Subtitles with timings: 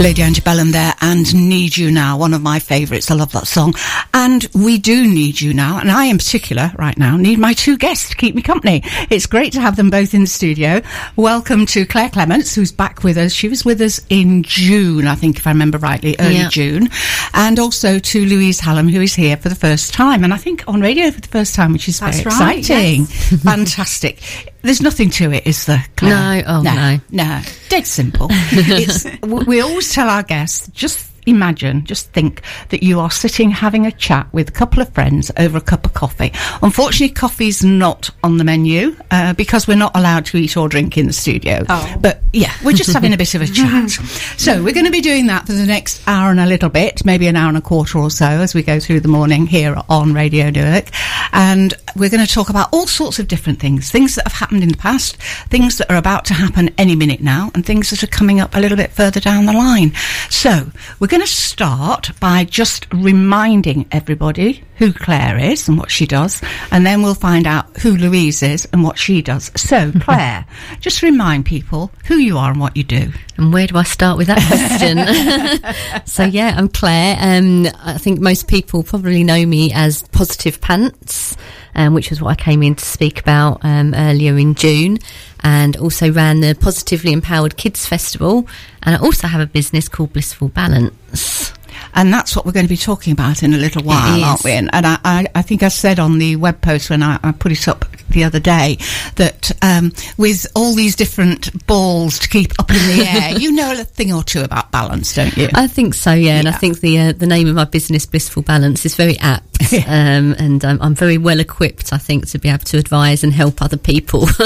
[0.00, 3.10] Lady Antebellum there and Need You Now, one of my favourites.
[3.10, 3.74] I love that song.
[4.14, 7.76] And we do need you now, and I in particular right now need my two
[7.76, 8.80] guests to keep me company.
[9.10, 10.80] It's great to have them both in the studio.
[11.16, 13.34] Welcome to Claire Clements, who's back with us.
[13.34, 16.48] She was with us in June, I think, if I remember rightly, early Yeah.
[16.48, 16.88] June.
[17.34, 20.64] And also to Louise Hallam, who is here for the first time, and I think
[20.66, 23.04] on radio for the first time, which is That's very right, exciting.
[23.44, 24.49] Fantastic.
[24.62, 26.42] There's nothing to it, is there, Claire?
[26.42, 26.98] No, oh, no.
[27.10, 28.28] No, dead simple.
[28.30, 29.06] it's,
[29.46, 33.92] we always tell our guests just imagine, just think that you are sitting having a
[33.92, 36.32] chat with a couple of friends over a cup of coffee.
[36.62, 40.96] Unfortunately, coffee's not on the menu uh, because we're not allowed to eat or drink
[40.96, 41.64] in the studio.
[41.68, 41.96] Oh.
[42.00, 43.90] But yeah, we're just having a bit of a chat.
[43.90, 47.04] So we're going to be doing that for the next hour and a little bit,
[47.04, 49.76] maybe an hour and a quarter or so as we go through the morning here
[49.88, 50.88] on Radio Newark.
[51.32, 54.62] And we're going to talk about all sorts of different things, things that have happened
[54.62, 55.16] in the past,
[55.48, 58.54] things that are about to happen any minute now, and things that are coming up
[58.54, 59.92] a little bit further down the line.
[60.28, 66.06] So we're going to start by just reminding everybody who Claire is and what she
[66.06, 69.50] does, and then we'll find out who Louise is and what she does.
[69.56, 70.46] So, Claire,
[70.78, 73.12] just remind people who you are and what you do.
[73.36, 76.04] And where do I start with that question?
[76.06, 77.16] so yeah, I'm Claire.
[77.18, 81.36] Um, I think most people probably know me as Positive Pants,
[81.74, 84.98] um, which was what I came in to speak about um, earlier in June,
[85.42, 88.46] and also ran the Positively Empowered Kids Festival.
[88.82, 91.52] And I also have a business called Blissful Balance.
[91.94, 94.52] And that's what we're going to be talking about in a little while, aren't we?
[94.52, 97.32] And, and I, I, I think I said on the web post when I, I
[97.32, 98.78] put it up the other day
[99.16, 103.72] that um, with all these different balls to keep up in the air, you know
[103.72, 105.48] a thing or two about balance, don't you?
[105.54, 106.38] I think so, yeah.
[106.38, 109.46] And I think the uh, the name of my business, Blissful Balance, is very apt.
[109.86, 113.32] um, and um, I'm very well equipped, I think, to be able to advise and
[113.32, 114.26] help other people.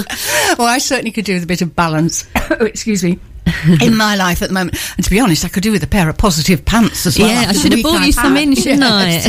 [0.58, 2.28] well, I certainly could do with a bit of balance.
[2.60, 3.18] excuse me.
[3.82, 5.86] in my life at the moment, and to be honest, I could do with a
[5.86, 7.28] pair of positive pants as well.
[7.28, 9.26] yeah, I should have week brought you some in, shouldn't Yes.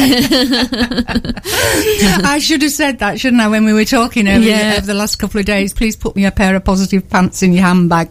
[2.24, 4.76] I should have said that, shouldn't I, when we were talking over, Yeah.
[4.78, 5.74] over the last couple of days?
[5.74, 8.10] Please put me a pair of positive pants in your handbag.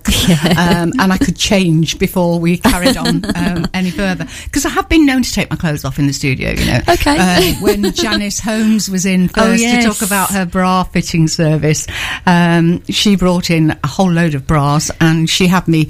[0.56, 4.26] Um, and I could change before we carried on um, any further.
[4.44, 6.80] Because I have been known to take my clothes off in the studio, you know.
[6.88, 7.16] Okay.
[7.18, 11.86] Uh, when Janice Holmes was in first Oh, to talk about her bra fitting service,
[12.26, 15.86] um, she brought in a whole load of bras and she had me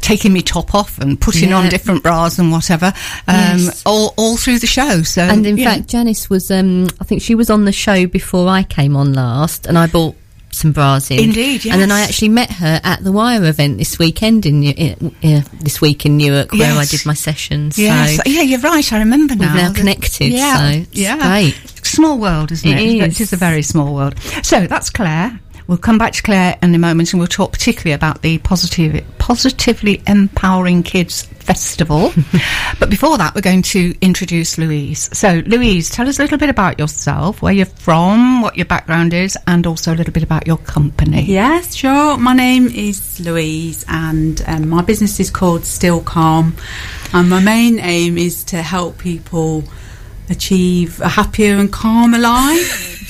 [0.00, 1.56] taking me top off and putting Yeah.
[1.58, 2.86] on different bras and whatever
[3.28, 3.82] um, Yes.
[3.86, 5.02] all, all through the show.
[5.02, 5.70] So, And in you know.
[5.70, 9.12] fact, Janice was, um, I think she was on the show before I came on
[9.12, 10.16] last, and I bought
[10.50, 11.18] some bras in.
[11.20, 14.74] Indeed, And then I actually met her at the Wire event this weekend in, New-
[14.76, 17.78] in uh, this week in Newark, where I did my sessions.
[17.78, 18.92] Yes, So yeah, you're right.
[18.92, 19.54] I remember now.
[19.54, 20.32] now that- connected.
[20.32, 21.16] Yeah, so it's yeah.
[21.16, 21.54] great.
[21.86, 22.76] Small world, isn't it?
[22.78, 23.20] It It is.
[23.20, 24.14] is a very small world.
[24.42, 25.38] So that's Claire.
[25.66, 29.04] We'll come back to Claire in a moment, and we'll talk particularly about the positive,
[29.18, 32.12] positively empowering kids festival.
[32.80, 35.08] but before that, we're going to introduce Louise.
[35.16, 39.14] So, Louise, tell us a little bit about yourself, where you're from, what your background
[39.14, 41.22] is, and also a little bit about your company.
[41.22, 42.16] Yes, sure.
[42.16, 46.54] My name is Louise, and um, my business is called Still Calm.
[47.12, 49.64] And my main aim is to help people
[50.30, 52.90] achieve a happier and calmer life.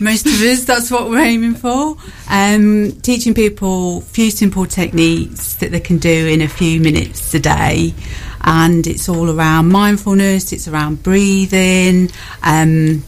[0.00, 1.96] Most of us, that's what we're aiming for.
[2.30, 7.32] Um, teaching people a few simple techniques that they can do in a few minutes
[7.34, 7.94] a day.
[8.42, 12.10] And it's all around mindfulness, it's around breathing,
[12.42, 13.02] um,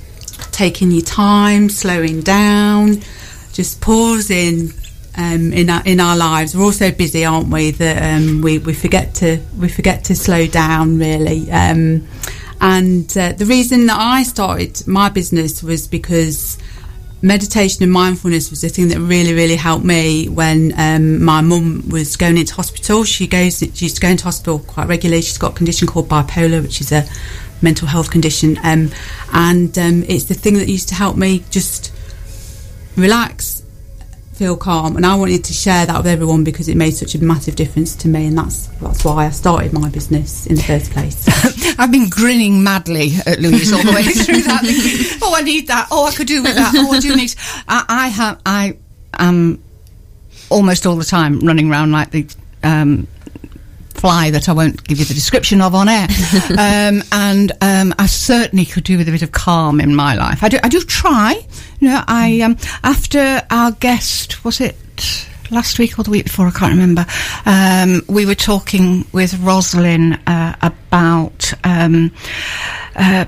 [0.50, 3.02] taking your time, slowing down,
[3.52, 4.72] just pausing
[5.16, 6.56] um, in our in our lives.
[6.56, 7.72] We're all so busy, aren't we?
[7.72, 11.50] That um, we we forget to we forget to slow down really.
[12.60, 16.58] And uh, the reason that I started my business was because
[17.22, 21.88] meditation and mindfulness was the thing that really really helped me when um, my mum
[21.88, 23.04] was going into hospital.
[23.04, 25.22] She goes she used to go into hospital quite regularly.
[25.22, 27.04] She's got a condition called bipolar, which is a
[27.60, 28.90] mental health condition, um,
[29.32, 31.92] and um, it's the thing that used to help me just
[32.96, 33.57] relax,
[34.38, 37.18] feel calm, and I wanted to share that with everyone because it made such a
[37.18, 40.92] massive difference to me, and that's that's why I started my business in the first
[40.92, 41.26] place.
[41.78, 44.62] I've been grinning madly at Louise all the way through that.
[44.64, 45.88] thinking, oh, I need that.
[45.90, 46.72] Oh, I could do with that.
[46.76, 47.34] Oh, I do need.
[47.68, 48.40] I, I have.
[48.46, 48.76] I
[49.18, 49.60] am
[50.50, 52.26] almost all the time running around like the.
[52.62, 53.08] Um,
[53.98, 56.06] fly that I won't give you the description of on air,
[56.50, 60.42] um, and um, I certainly could do with a bit of calm in my life.
[60.42, 60.58] I do.
[60.62, 61.44] I do try.
[61.80, 64.76] You know, I um, after our guest was it
[65.50, 67.06] last week or the week before, I can't remember.
[67.46, 72.12] Um, we were talking with Rosalind uh, about um,
[72.96, 73.24] uh,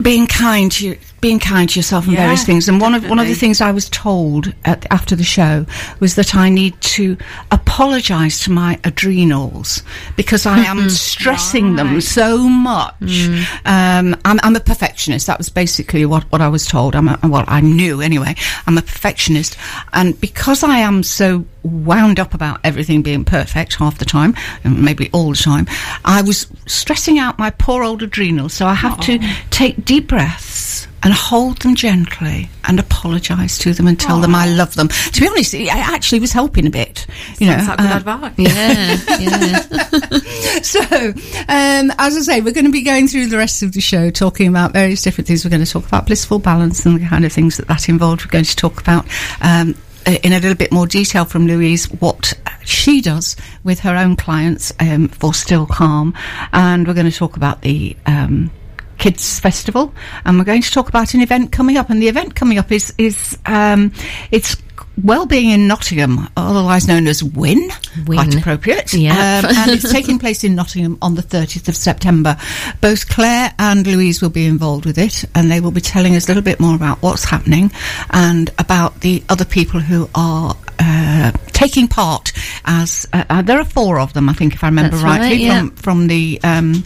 [0.00, 2.68] being kind to being kind to yourself and Yeah, various things.
[2.68, 5.66] And one of one of the things I was told at, after the show
[6.00, 7.16] was that I need to
[7.50, 9.82] apologise to my adrenals
[10.16, 13.28] because I am stressing them so much.
[13.64, 15.26] Um, I'm, I'm a perfectionist.
[15.26, 16.94] That was basically what, what I was told.
[16.94, 18.34] I'm a, well, I knew anyway.
[18.66, 19.56] I'm a perfectionist,
[19.92, 24.34] and because I am so wound up about everything being perfect half the time,
[24.64, 25.66] and maybe all the time,
[26.04, 28.54] I was stressing out my poor old adrenals.
[28.54, 29.18] So I have to
[29.50, 34.46] take deep breaths and hold them gently and apologise to them and tell them I
[34.46, 34.88] love them.
[34.88, 37.06] To be honest, it actually was helping a bit.
[37.38, 38.34] You know, like good uh, advice.
[38.36, 39.60] Yeah, yeah.
[40.62, 43.80] so, um, as I say, we're going to be going through the rest of the
[43.80, 45.44] show talking about various different things.
[45.44, 48.24] We're going to talk about blissful balance and the kind of things that that involved.
[48.24, 49.06] We're going to talk about.
[49.40, 49.74] Um,
[50.06, 52.32] in a little bit more detail from Louise, what
[52.64, 53.34] she does
[53.64, 56.14] with her own clients um, for Still Calm,
[56.52, 58.52] and we're going to talk about the um,
[58.98, 59.94] Kids Festival,
[60.24, 61.90] and we're going to talk about an event coming up.
[61.90, 63.92] And the event coming up is is um,
[64.30, 64.56] it's
[65.02, 67.70] Wellbeing in Nottingham, otherwise known as WIN,
[68.06, 68.94] quite appropriate.
[68.94, 69.12] Yeah.
[69.12, 72.36] Um, and it's taking place in Nottingham on the 30th of September.
[72.80, 76.24] Both Claire and Louise will be involved with it, and they will be telling us
[76.24, 77.70] a little bit more about what's happening
[78.10, 80.56] and about the other people who are.
[80.78, 82.32] Uh, taking part
[82.66, 85.20] as uh, uh, there are four of them, I think, if I remember That's right,
[85.20, 85.60] rightly, yeah.
[85.60, 86.84] from from the um,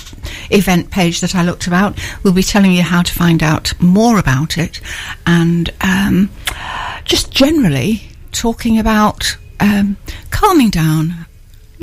[0.51, 1.99] event page that I looked about.
[2.23, 4.81] We'll be telling you how to find out more about it,
[5.27, 6.31] and um,
[7.05, 8.00] just generally
[8.33, 9.97] talking about um,
[10.31, 11.27] calming down,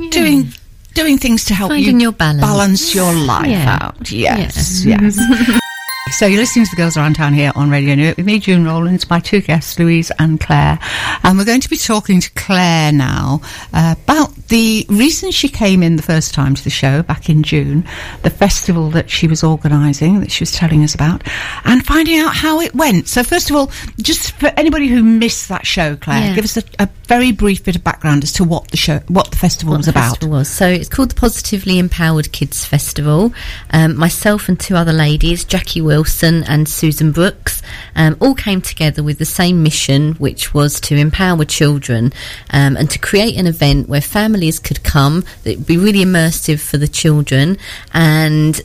[0.10, 0.50] doing
[0.94, 2.96] doing things to help Finding you your balance.
[2.96, 3.78] your life Yeah.
[3.82, 4.12] out.
[4.12, 5.18] Yes, yes.
[6.12, 8.66] So you're listening to the Girls Around Town here on Radio New with me, June
[8.66, 10.80] Rowlands, my two guests, Louise and Claire.
[11.24, 15.84] And we're going to be talking to Claire now uh, about the reason she came
[15.84, 17.86] in the first time to the show back in June,
[18.24, 21.22] the festival that she was organising, that she was telling us about,
[21.66, 23.08] and finding out how it went.
[23.08, 23.70] So first of all,
[24.02, 26.36] just for anybody who missed that show, Claire, Yeah.
[26.36, 29.30] give us a, a very brief bit of background as to what the show, what
[29.30, 30.10] the festival what was the about.
[30.14, 30.50] festival was.
[30.50, 33.34] So it's called the Positively Empowered Kids Festival.
[33.70, 37.64] Um, myself and two other ladies, Jackie Wilson and Susan Brooks,
[37.96, 42.14] um, all came together with the same mission, which was to empower children
[42.52, 46.60] um, and to create an event where families could come that would be really immersive
[46.60, 47.58] for the children
[47.96, 48.62] and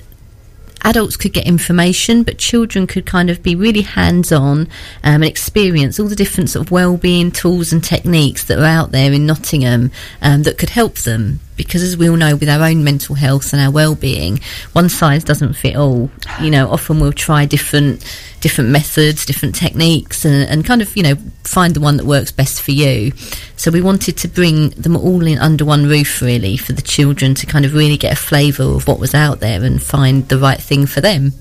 [0.84, 4.68] adults could get information, but children could kind of be really hands-on um,
[5.02, 9.10] and experience all the different sort of well-being tools and techniques that are out there
[9.10, 9.90] in Nottingham
[10.20, 11.40] um, that could help them.
[11.56, 14.40] Because as we all know, with our own mental health and our well-being,
[14.72, 16.10] one size doesn't fit all.
[16.40, 18.04] You know, often we'll try different
[18.40, 21.14] different methods, different techniques, and, and kind of you know
[21.44, 23.12] find the one that works best for you.
[23.56, 27.34] So we wanted to bring them all in under one roof, really, for the children
[27.36, 30.38] to kind of really get a flavour of what was out there and find the
[30.38, 31.32] right thing for them.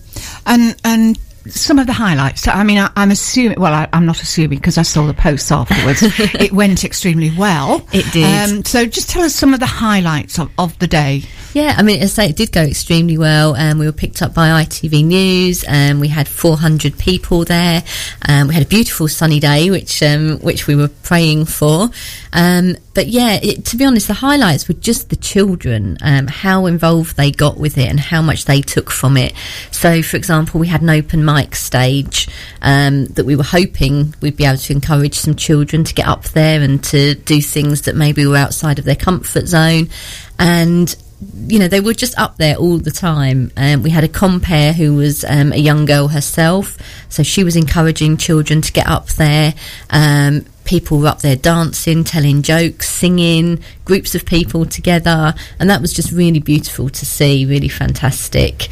[0.45, 1.17] and and
[1.47, 2.47] some of the highlights.
[2.47, 3.59] I mean, I, I'm assuming.
[3.59, 5.99] Well, I, I'm not assuming because I saw the posts afterwards.
[6.41, 7.85] it went extremely well.
[7.91, 8.49] It did.
[8.51, 11.23] Um, so, just tell us some of the highlights of, of the day.
[11.53, 13.55] Yeah, I mean, as I say, it did go extremely well.
[13.55, 17.83] Um, we were picked up by ITV News, and we had 400 people there.
[18.27, 21.89] Um, we had a beautiful sunny day, which um, which we were praying for.
[22.33, 26.65] Um, but yeah, it, to be honest, the highlights were just the children, um, how
[26.65, 29.33] involved they got with it, and how much they took from it.
[29.71, 32.27] So, for example, we had an open mic stage
[32.61, 36.23] um, that we were hoping we'd be able to encourage some children to get up
[36.29, 39.89] there and to do things that maybe were outside of their comfort zone,
[40.37, 40.95] and
[41.47, 43.51] you know, they were just up there all the time.
[43.55, 46.77] Um, we had a compare who was um, a young girl herself,
[47.09, 49.53] so she was encouraging children to get up there.
[49.89, 55.81] Um, people were up there dancing, telling jokes, singing, groups of people together, and that
[55.81, 58.69] was just really beautiful to see, really fantastic.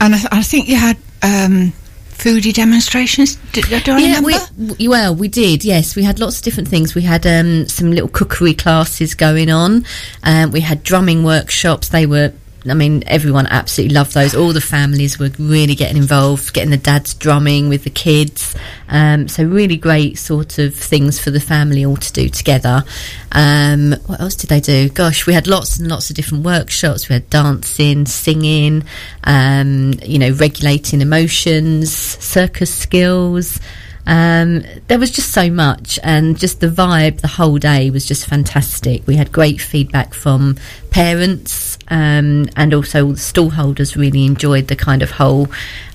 [0.00, 1.72] And I, th- I think you had um,
[2.10, 3.36] foodie demonstrations.
[3.52, 4.74] Do, do I yeah, remember?
[4.78, 5.64] we, well, we did.
[5.64, 6.94] Yes, we had lots of different things.
[6.94, 9.84] We had um, some little cookery classes going on.
[10.22, 11.88] Um, we had drumming workshops.
[11.88, 12.32] They were.
[12.68, 14.34] I mean, everyone absolutely loved those.
[14.34, 18.56] All the families were really getting involved, getting the dads drumming with the kids.
[18.88, 22.84] Um, so really great sort of things for the family all to do together.
[23.32, 24.88] Um, what else did they do?
[24.88, 27.08] Gosh, we had lots and lots of different workshops.
[27.08, 28.84] We had dancing, singing,
[29.24, 33.60] um, you know, regulating emotions, circus skills.
[34.06, 38.26] Um, there was just so much, and just the vibe the whole day was just
[38.26, 39.06] fantastic.
[39.06, 40.56] We had great feedback from
[40.90, 45.48] parents, um, and also all the stallholders really enjoyed the kind of whole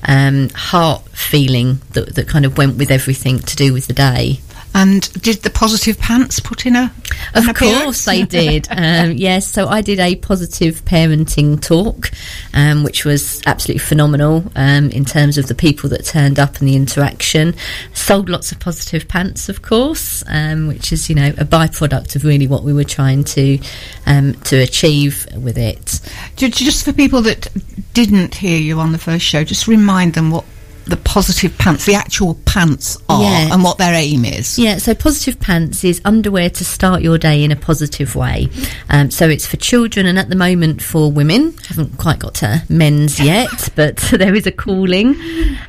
[0.07, 4.39] um, heart feeling that, that kind of went with everything to do with the day.
[4.73, 6.93] And did the positive pants put in a?
[7.33, 8.67] Of course, they did.
[8.79, 12.11] Um, yes, so I did a positive parenting talk,
[12.53, 16.67] um, which was absolutely phenomenal um, in terms of the people that turned up and
[16.67, 17.55] the interaction.
[17.93, 22.23] Sold lots of positive pants, of course, um, which is you know a byproduct of
[22.23, 23.59] really what we were trying to
[24.05, 25.99] um, to achieve with it.
[26.35, 27.47] Just for people that
[27.93, 30.45] didn't hear you on the first show, just remind them what
[30.89, 33.53] the positive pants, the actual pants are, Yeah.
[33.53, 34.57] and what their aim is.
[34.59, 38.49] Yeah, so positive pants is underwear to start your day in a positive way.
[38.89, 41.53] Um, so it's for children and at the moment for women.
[41.67, 45.15] Haven't quite got to men's yet, but there is a calling.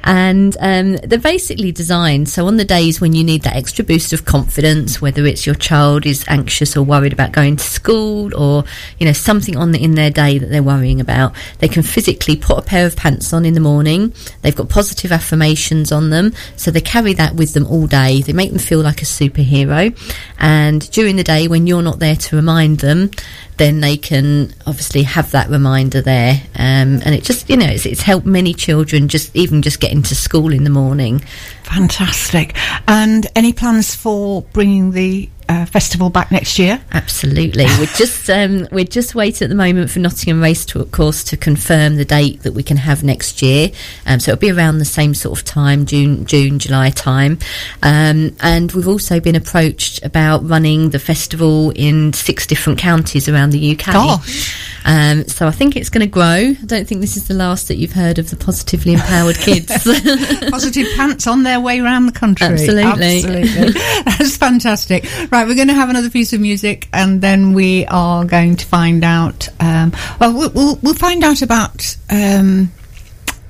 [0.04, 4.12] And um, they're basically designed so on the days when you need that extra boost
[4.12, 8.64] of confidence, whether it's your child is anxious or worried about going to school or
[8.98, 12.36] you know something on the, in their day that they're worrying about, they can physically
[12.36, 14.12] put a pair of pants on in the morning.
[14.42, 18.23] They've got positive affirmations on them, so they carry that with them all day.
[18.23, 19.97] They make them feel like a superhero,
[20.38, 23.11] and during the day when you're not there to remind them,
[23.57, 26.40] then they can obviously have that reminder there.
[26.55, 30.02] Um, and it just you know it's, it's helped many children just even just getting
[30.02, 31.21] to school in the morning.
[31.64, 32.57] Fantastic.
[32.88, 36.80] And any plans for bringing the uh, festival back next year?
[36.92, 37.64] Absolutely.
[37.64, 41.25] We're just um, we're just waiting at the moment for Nottingham Race to, of course,
[41.25, 43.71] to confirm the date that we can have next year.
[44.07, 47.38] Um, so it'll be around the same sort of time, June, June, July time.
[47.83, 53.50] Um, and we've also been approached about running the festival in six different counties around
[53.50, 53.92] the UK.
[53.92, 54.71] Gosh.
[54.85, 56.25] Um, so I think it's going to grow.
[56.25, 59.66] I don't think this is the last that you've heard of the positively empowered kids.
[60.50, 62.47] Positive pants on their way around the country.
[62.47, 63.25] Absolutely.
[63.25, 63.73] Absolutely.
[63.73, 65.04] That's fantastic.
[65.30, 68.66] Right, we're going to have another piece of music and then we are going to
[68.66, 69.49] find out.
[69.61, 71.97] Um, well, we'll, we'll, we'll find out about.
[72.11, 72.73] Um,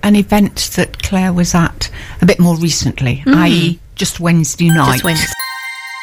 [0.03, 1.91] an event that Claire was at
[2.23, 4.93] a bit more recently, i.e., just Wednesday night.
[4.93, 5.33] Just Wednesday.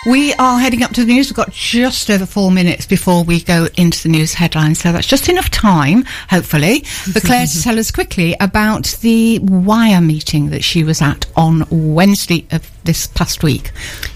[0.05, 1.27] We are heading up to the news.
[1.27, 5.07] We've got just over four minutes before we go into the news headlines, so that's
[5.07, 10.63] just enough time, hopefully, for Claire to tell us quickly about the Wire meeting that
[10.63, 13.71] she was at on Wednesday of this past week.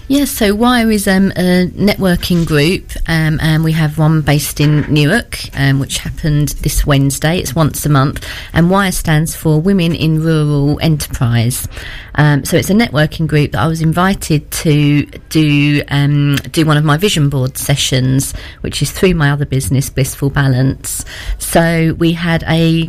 [0.08, 4.80] Yes, so Wire is um, a networking group, um, and we have one based in
[4.92, 7.38] Newark, um, which happened this Wednesday.
[7.38, 11.68] It's once a month, and Wire stands for Women in Rural Enterprise.
[12.16, 16.76] Um, so it's a networking group that I was invited to do um, do one
[16.76, 21.04] of my vision board sessions, which is through my other business, Blissful Balance.
[21.38, 22.88] So we had a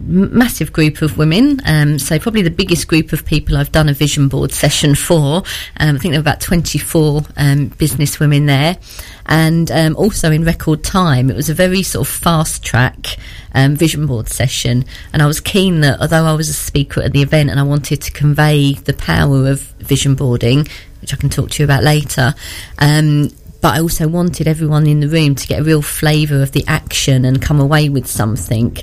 [0.00, 1.60] massive group of women.
[1.64, 5.38] Um, so probably the biggest group of people I've done a vision board session for.
[5.78, 8.76] Um, I think there were about 24 um, business women there.
[9.26, 13.16] And um, also in record time, it was a very sort of fast track
[13.54, 14.84] um, vision board session.
[15.12, 17.64] And I was keen that although I was a speaker at the event and I
[17.64, 20.68] wanted to convey the power of vision boarding,
[21.00, 22.34] which I can talk to you about later,
[22.78, 23.30] um,
[23.66, 26.64] but I also wanted everyone in the room to get a real flavour of the
[26.68, 28.76] action and come away with something.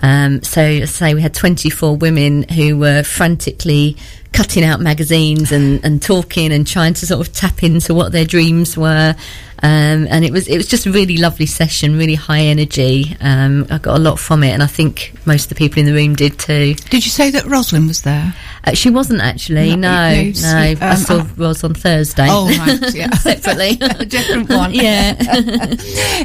[0.00, 3.96] Um, so, say, we had 24 women who were frantically
[4.32, 8.24] cutting out magazines and, and talking and trying to sort of tap into what their
[8.24, 9.16] dreams were.
[9.60, 13.16] Um, and it was it was just a really lovely session, really high energy.
[13.20, 15.86] Um, I got a lot from it, and I think most of the people in
[15.86, 16.74] the room did too.
[16.90, 18.34] Did you say that Rosalind was there?
[18.64, 19.74] Uh, she wasn't actually.
[19.74, 22.26] No, No, no, see, I um, saw uh, Ros on Thursday.
[22.30, 23.10] Oh, right, yeah.
[23.16, 23.74] separately.
[24.06, 24.72] different one.
[24.74, 25.14] yeah.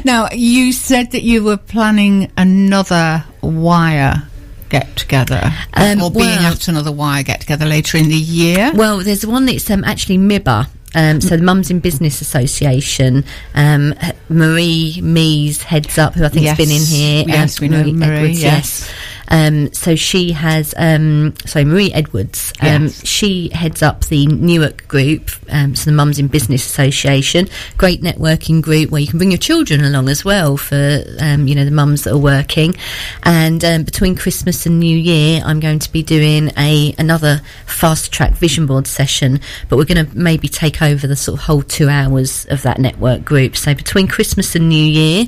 [0.04, 4.22] Now, you said that you were planning another Wire
[4.68, 8.72] get together, Um, or being well- at another Wire get together later in the year.
[8.74, 10.68] Well, there's one that's um, actually MIBA.
[10.94, 13.24] Um, so the Mums in Business Association,
[13.54, 13.94] um,
[14.28, 17.24] Marie Mees heads up, who I think has been in here.
[17.26, 18.90] Yes, we know Marie, Edwards, yes.
[19.28, 22.52] Um, so she has, um, sorry, Marie Edwards.
[22.60, 23.06] Um, Yes.
[23.06, 27.48] She heads up the Newark group, um, so the Mums in Business Association.
[27.76, 31.54] Great networking group where you can bring your children along as well for, um, you
[31.54, 32.74] know, the mums that are working.
[33.22, 38.12] And um, between Christmas and New Year, I'm going to be doing a another fast
[38.12, 41.62] track vision board session, but we're going to maybe take over the sort of whole
[41.62, 43.56] two hours of that network group.
[43.56, 45.26] So between Christmas and New Year,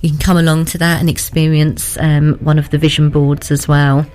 [0.00, 3.68] you can come along to that and experience um, one of the vision boards as
[3.68, 4.06] well.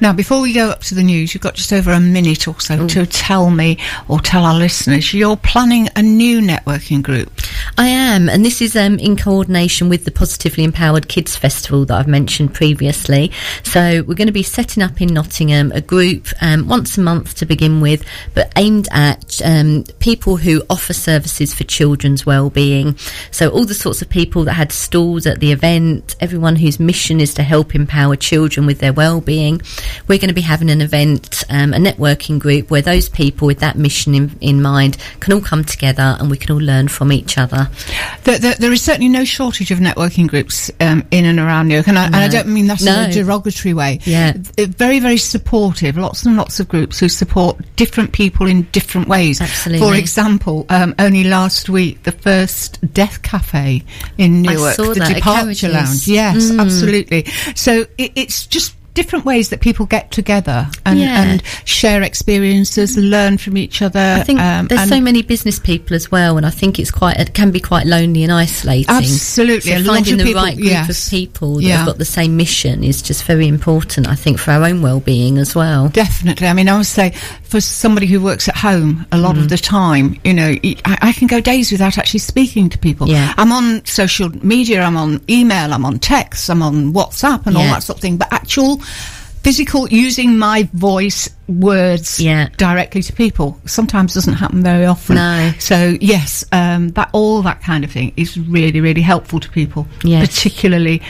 [0.00, 2.58] Now, before we go up to the news, you've got just over a minute or
[2.60, 7.32] so to tell me or tell our listeners you're planning a new networking group.
[7.78, 11.98] I am, and this is um, in coordination with the Positively Empowered Kids Festival that
[11.98, 13.30] I've mentioned previously.
[13.62, 17.34] So we're going to be setting up in Nottingham a group um, once a month
[17.36, 22.96] to begin with, but aimed at um, people who offer services for children's well-being.
[23.30, 27.20] So all the sorts of people that had stalls at the event, everyone whose mission
[27.20, 29.59] is to help empower children with their well-being.
[30.08, 33.60] We're going to be having an event, um, a networking group where those people with
[33.60, 37.12] that mission in, in mind can all come together and we can all learn from
[37.12, 37.68] each other.
[38.24, 41.88] There, there, there is certainly no shortage of networking groups um, in and around Newark,
[41.88, 44.00] and I, and I don't mean that in a derogatory way.
[44.04, 44.32] Yeah.
[44.58, 45.96] Very, very supportive.
[45.96, 49.40] Lots and lots of groups who support different people in different ways.
[49.40, 49.86] Absolutely.
[49.86, 53.82] For example, um, only last week, the first Death Cafe
[54.18, 56.08] in Newark, the Departure Lounge.
[56.08, 56.60] Yes, Mm.
[56.60, 57.24] absolutely.
[57.54, 58.74] So it, it's just.
[58.94, 61.22] Different ways that people get together and, Yeah.
[61.22, 64.16] and share experiences, learn from each other.
[64.18, 67.18] I think um, there's so many business people as well, and I think it's quite
[67.18, 68.94] it can be quite lonely and isolating.
[68.94, 69.72] Absolutely.
[69.72, 71.06] so finding the people- right group yes.
[71.06, 71.76] of people that Yeah.
[71.78, 74.08] have got the same mission is just very important.
[74.08, 75.88] I think for our own well-being as well.
[75.88, 76.48] Definitely.
[76.48, 77.12] I mean, I would say
[77.44, 79.22] for somebody who works at home a Mm.
[79.22, 83.08] lot of the time, you know, I can go days without actually speaking to people.
[83.08, 83.34] Yeah.
[83.36, 87.64] I'm on social media, I'm on email, I'm on text, I'm on WhatsApp and all
[87.64, 88.16] that sort of thing.
[88.16, 88.79] But actual
[89.42, 92.48] physical using my voice words Yeah.
[92.58, 95.14] directly to people sometimes doesn't happen very often.
[95.16, 95.52] No.
[95.58, 99.86] So yes, um, that all that kind of thing is really, really helpful to people.
[100.04, 100.26] Yes.
[100.28, 101.00] Particularly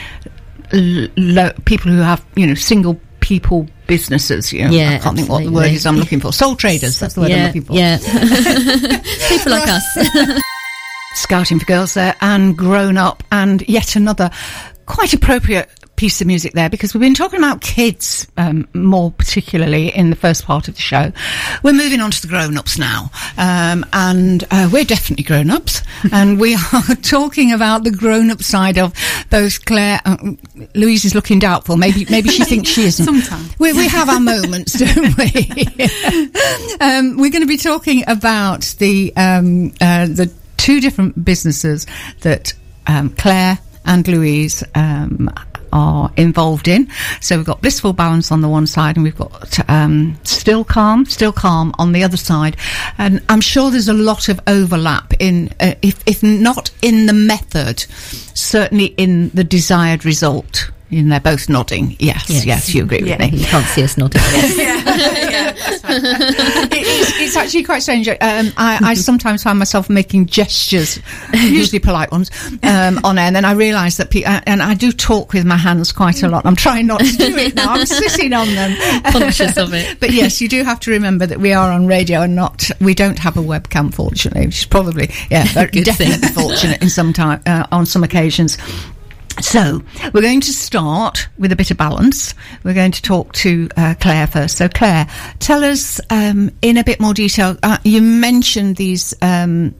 [0.73, 4.53] lo- people who have, you know, single people businesses.
[4.53, 6.33] You know, Yeah, I can't think what the word is I'm looking for.
[6.33, 7.01] Sole traders.
[7.01, 7.73] That's the word yeah, I'm looking for.
[7.75, 7.99] yeah.
[9.29, 10.43] people like us.
[11.15, 14.31] Scouting for girls there and grown up and yet another
[14.87, 15.69] quite appropriate
[16.01, 20.17] piece of music there because we've been talking about kids um, more particularly in the
[20.17, 21.13] first part of the show.
[21.63, 23.11] We're moving on to the grown-ups now.
[23.37, 25.83] Um, and uh, we're definitely grown-ups.
[26.13, 28.95] And we are talking about the grown-up side of
[29.29, 30.17] both Claire uh,
[30.75, 31.77] Louise is looking doubtful.
[31.77, 33.05] Maybe maybe she thinks she isn't.
[33.05, 33.59] Sometimes.
[33.59, 35.67] we, we have our moments don't we?
[36.81, 41.87] Um, we're going to be talking about the um, uh, the two different businesses
[42.23, 42.55] that
[42.87, 45.29] um, Claire and Louise um,
[45.73, 46.89] are involved in.
[47.21, 51.05] So we've got Blissful Balance on the one side, and we've got um, Still Calm,
[51.05, 52.57] Still Calm on the other side.
[52.99, 57.13] And I'm sure there's a lot of overlap in, uh, if if not in the
[57.13, 57.81] method,
[58.35, 60.71] certainly in the desired result.
[60.93, 61.95] And they're both nodding.
[62.01, 62.75] Yes, yes, Yes.
[62.75, 63.17] you agree Yeah.
[63.23, 63.39] with me.
[63.39, 64.21] you can't see us nodding.
[64.57, 66.03] yeah, that's right.
[66.73, 68.09] it, it's, it's actually quite strange.
[68.09, 68.17] Um,
[68.57, 70.99] I, I sometimes find myself making gestures,
[71.33, 72.31] usually polite ones,
[72.65, 75.45] um, on air, and then I realise that, pe- uh, and I do talk with
[75.45, 76.45] my hands quite a lot.
[76.45, 77.73] I'm trying not to do it now.
[77.75, 80.01] I'm sitting on them, Conscious of it.
[80.01, 82.69] But yes, you do have to remember that we are on radio and not.
[82.81, 85.85] We don't have a webcam, fortunately, which is probably yeah, very, thing.
[85.85, 88.59] definitely fortunate in some time uh, on some occasions.
[89.41, 92.35] So we're going to start with a bit of balance.
[92.65, 94.57] We're going to talk to uh, Claire first.
[94.59, 95.07] So Claire,
[95.39, 97.57] tell us um, in a bit more detail.
[97.63, 99.15] Uh, you mentioned these.
[99.23, 99.75] Um,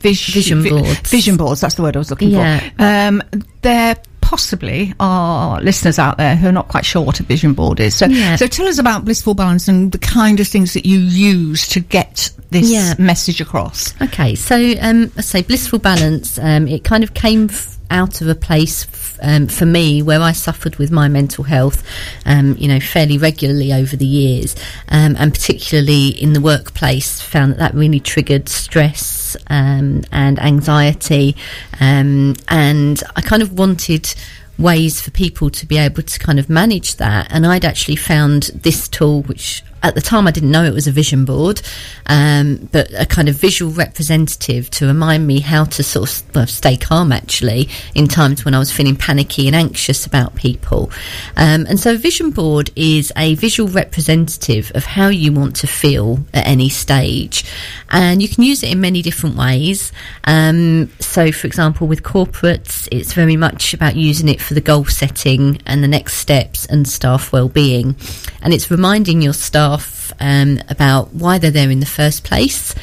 [0.00, 1.10] vis- Vision vi- boards.
[1.10, 1.60] Vision boards.
[1.60, 2.60] That's the word I was looking Yeah.
[2.60, 2.82] for.
[2.82, 3.22] Um,
[3.62, 7.80] there possibly are listeners out there who are not quite sure what a vision board
[7.80, 7.94] is.
[7.94, 8.36] So, Yeah.
[8.36, 11.80] so tell us about blissful balance and the kind of things that you use to
[11.80, 12.94] get this Yeah.
[12.98, 13.92] message across.
[14.00, 16.38] Okay, so um, I say blissful balance.
[16.38, 20.20] Um, it kind of came f- out of a place f- um, for me where
[20.20, 21.84] I suffered with my mental health,
[22.26, 24.56] um, you know, fairly regularly over the years,
[24.88, 31.36] um, and particularly in the workplace, found that that really triggered stress um, and anxiety,
[31.80, 34.12] um, and I kind of wanted
[34.58, 37.26] ways for people to be able to kind of manage that.
[37.30, 40.86] And I'd actually found this tool, which at the time I didn't know it was
[40.86, 41.60] a vision board,
[42.06, 46.46] um, but a kind of visual representative to remind me how to sort of well,
[46.46, 50.90] stay calm actually in times when I was feeling panicky and anxious about people.
[51.36, 55.66] Um, and so a vision board is a visual representative of how you want to
[55.66, 57.44] feel at any stage.
[57.90, 59.92] And you can use it in many different ways.
[60.24, 64.84] Um, so, for example, with corporates, it's very much about using it for the goal
[64.86, 67.96] setting and the next steps and staff well-being.
[68.40, 69.71] And it's reminding your staff
[70.20, 72.74] um, about why they're there in the first place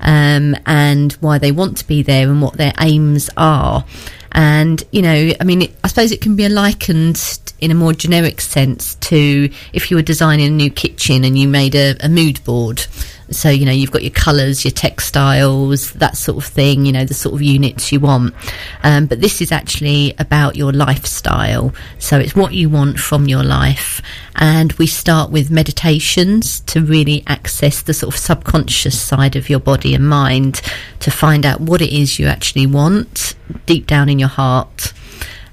[0.00, 3.84] um, and why they want to be there and what their aims are.
[4.32, 7.92] And, you know, I mean, it, I suppose it can be likened in a more
[7.92, 12.08] generic sense to if you were designing a new kitchen and you made a, a
[12.08, 12.86] mood board
[13.30, 17.04] So, you know, you've got your colours, your textiles, that sort of thing, you know,
[17.04, 18.34] the sort of units you want.
[18.82, 21.74] Um, but this is actually about your lifestyle.
[21.98, 24.00] So it's what you want from your life.
[24.36, 29.60] And we start with meditations to really access the sort of subconscious side of your
[29.60, 30.62] body and mind
[31.00, 33.34] to find out what it is you actually want
[33.66, 34.92] deep down in your heart.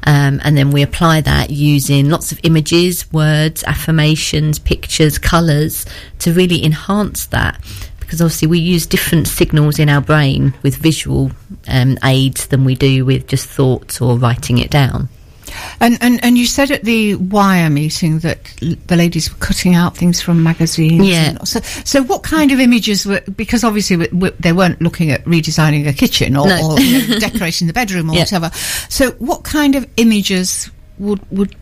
[0.06, 5.86] Um, and then we apply that using lots of images, words, affirmations, pictures, colours
[6.20, 7.64] to really enhance that.
[8.00, 11.32] Because obviously we use different signals in our brain with visual
[11.68, 15.10] um, aids than we do with just thoughts or writing it down.
[15.80, 19.76] And, and and you said at the Wire meeting that l- the ladies were cutting
[19.76, 21.08] out things from magazines.
[21.08, 21.30] Yeah.
[21.32, 23.22] and- So, so what kind of images were?
[23.36, 26.72] Because obviously w- w- they weren't looking at redesigning a kitchen or, No.
[26.72, 28.22] or you know, decorating the bedroom or Yeah.
[28.22, 28.52] whatever.
[28.90, 31.56] So, what kind of images would would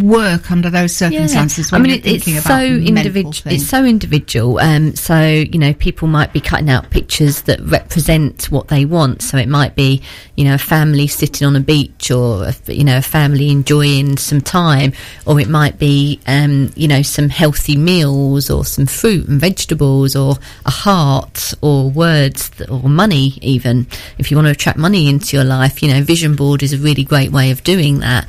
[0.00, 1.72] work under those circumstances?
[1.72, 3.32] When I mean, it, it's so individual.
[3.52, 4.58] It's so individual.
[4.58, 9.22] Um, so you know, people might be cutting out pictures that represent what they want.
[9.22, 10.02] So it might be,
[10.36, 14.16] you know, a family sitting on a beach, or a, you know, a family enjoying
[14.18, 14.92] some time,
[15.26, 20.14] or it might be, um, you know, some healthy meals, or some fruit and vegetables,
[20.14, 23.38] or a heart, or words, that, or money.
[23.42, 23.86] Even
[24.18, 26.78] if you want to attract money into your life, you know, vision board is a
[26.78, 28.26] really great way of doing that.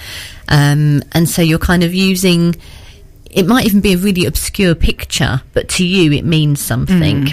[0.49, 2.55] Um, and so you're kind of using
[3.31, 7.27] it might even be a really obscure picture, but to you it means something.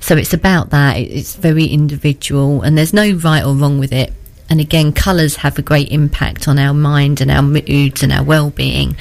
[0.00, 0.98] So it's about that.
[0.98, 4.12] It's very individual, and there's no right or wrong with it.
[4.50, 8.24] And again, colours have a great impact on our mind and our moods and our
[8.24, 8.96] well-being.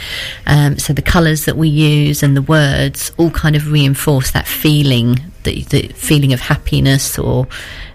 [0.45, 4.47] Um, so the colours that we use and the words all kind of reinforce that
[4.47, 7.47] feeling, the, the feeling of happiness or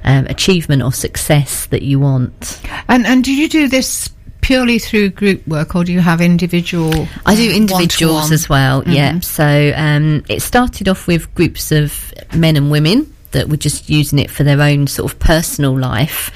[0.03, 2.61] um, achievement or success that you want.
[2.89, 4.11] and and do you do this
[4.45, 7.09] purely through group work, or do you have individual?
[7.25, 8.33] I do individuals one-to-one?
[8.35, 8.85] as well.
[8.87, 9.21] Yeah.
[9.21, 14.19] So um, it started off with groups of men and women that were just using
[14.19, 16.31] it for their own sort of personal life.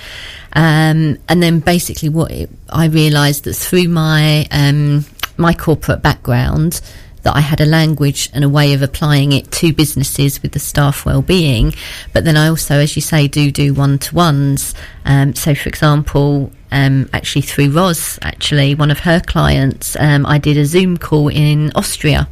[0.54, 5.04] Um, and then basically, what it, I realised that through my um,
[5.36, 6.80] my corporate background,
[7.24, 10.58] that I had a language and a way of applying it to businesses with the
[10.58, 11.74] staff well-being.
[12.14, 14.74] But then I also, as you say, do do one-to-ones.
[15.04, 20.38] Um, so, for example, um, actually through Roz, actually one of her clients, um, I
[20.38, 22.28] did a Zoom call in Austria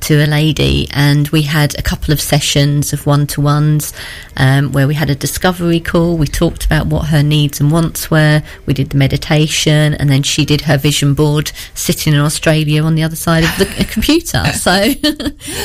[0.00, 3.92] to a lady, and we had a couple of sessions of one-to-ones
[4.36, 6.16] um, where we had a discovery call.
[6.16, 8.42] We talked about what her needs and wants were.
[8.66, 12.94] We did the meditation, and then she did her vision board sitting in Australia on
[12.94, 14.42] the other side of the computer.
[14.66, 14.72] So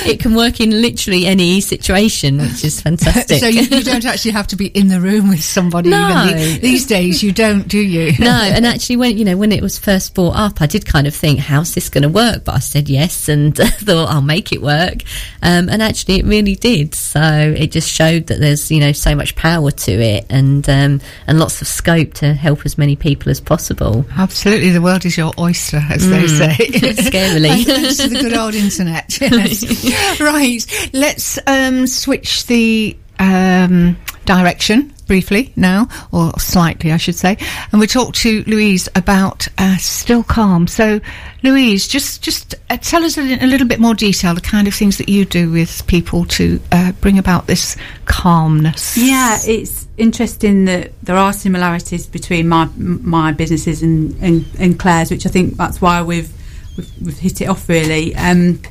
[0.06, 3.40] it can work in literally any situation, which is fantastic.
[3.40, 5.90] So you, you don't actually have to be in the room with somebody.
[5.90, 6.26] No.
[6.26, 8.11] Even the- these days, you don't, do you?
[8.19, 11.08] no, and actually, when you know when it was first brought up, I did kind
[11.08, 14.52] of think, "How's this going to work?" But I said yes, and thought I'll make
[14.52, 15.04] it work.
[15.41, 16.95] Um, and actually, it really did.
[16.95, 21.02] So it just showed that there's you know so much power to it, and um,
[21.28, 24.06] and lots of scope to help as many people as possible.
[24.17, 26.56] Absolutely, the world is your oyster, as they say.
[26.58, 27.63] Scarily.
[27.65, 29.19] Thanks to the good old internet.
[29.21, 30.19] Yes.
[30.19, 37.38] right, let's um, switch the um, direction briefly now, or slightly, I should say,
[37.72, 40.68] and we talk to Louise about uh, still calm.
[40.68, 41.02] So,
[41.44, 44.74] Louise, just just uh, tell us in a little bit more detail the kind of
[44.74, 48.98] things that you do with people to uh, bring about this calmness.
[48.98, 55.12] Yeah, it's interesting that there are similarities between my my businesses and, and, and Claire's,
[55.12, 56.32] which I think that's why we've
[56.78, 58.16] we've, we've hit it off really.
[58.16, 58.62] Um,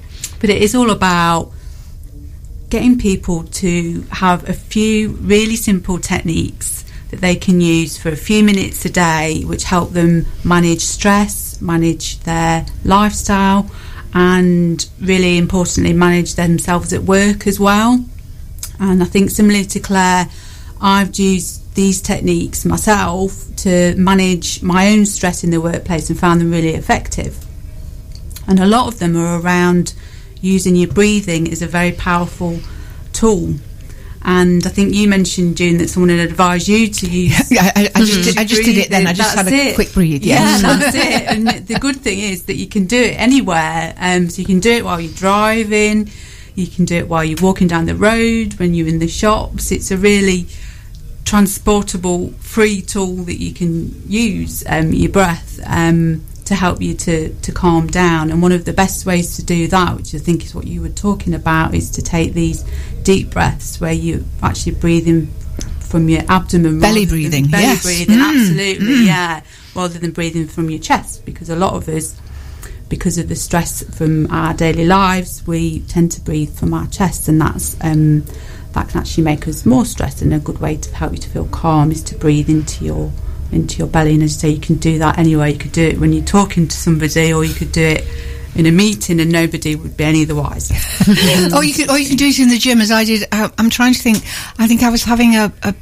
[0.40, 1.52] but it is all about
[2.70, 8.16] getting people to have a few really simple techniques that they can use for a
[8.16, 13.68] few minutes a day, which help them manage stress, manage their lifestyle,
[14.14, 18.04] and really importantly, manage themselves at work as well.
[18.78, 20.28] And I think similarly to Claire,
[20.80, 26.40] I've used these techniques myself to manage my own stress in the workplace and found
[26.40, 27.44] them really effective.
[28.46, 29.94] And a lot of them are around
[30.40, 32.58] using your breathing is a very powerful
[33.12, 33.54] tool.
[34.22, 37.50] And I think you mentioned, June, that someone had advised you to use.
[37.50, 39.06] Yeah, I, I just, I just did it then.
[39.06, 39.74] I just That's had a it.
[39.74, 40.22] quick breathe.
[40.22, 41.22] Yeah, that's it.
[41.28, 43.94] And the good thing is that you can do it anywhere.
[43.98, 46.10] Um, so you can do it while you're driving.
[46.54, 49.72] You can do it while you're walking down the road, when you're in the shops.
[49.72, 50.46] It's a really
[51.24, 57.32] transportable, free tool that you can use, um, your breath, um, to help you to,
[57.32, 58.28] to calm down.
[58.32, 60.82] And one of the best ways to do that, which I think is what you
[60.82, 62.64] were talking about, is to take these
[63.04, 65.28] deep breaths where you actually breathing
[65.78, 66.80] from your abdomen.
[66.80, 67.84] Belly breathing, Belly yes.
[67.84, 69.42] breathing, Mm, absolutely, yeah.
[69.76, 72.20] Rather than breathing from your chest, because a lot of us,
[72.88, 77.28] because of the stress from our daily lives, we tend to breathe from our chest,
[77.28, 78.24] and that's um,
[78.72, 80.20] that can actually make us more stressed.
[80.20, 83.12] And a good way to help you to feel calm is to breathe into your
[83.52, 84.14] into your belly.
[84.14, 85.48] And as you say, you can do that anywhere.
[85.48, 88.06] You could do it when you're talking to somebody, or you could do it
[88.54, 90.74] in a meeting, and nobody would be any the wiser.
[91.56, 93.24] or you could, or you can do it in the gym as I did.
[93.32, 94.18] Uh, I'm trying to think.
[94.58, 95.74] I think I was having a, a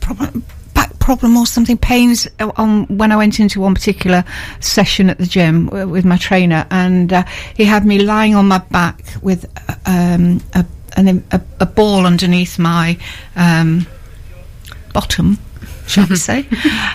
[0.00, 0.44] problem,
[0.74, 4.24] back problem or something, pains uh, on when I went into one particular
[4.60, 8.58] session at the gym with my trainer, and uh, he had me lying on my
[8.58, 10.64] back with uh, um, a,
[10.96, 12.98] an, a, a ball underneath my
[13.36, 13.86] um,
[14.92, 15.38] bottom.
[15.86, 16.46] Shall we say?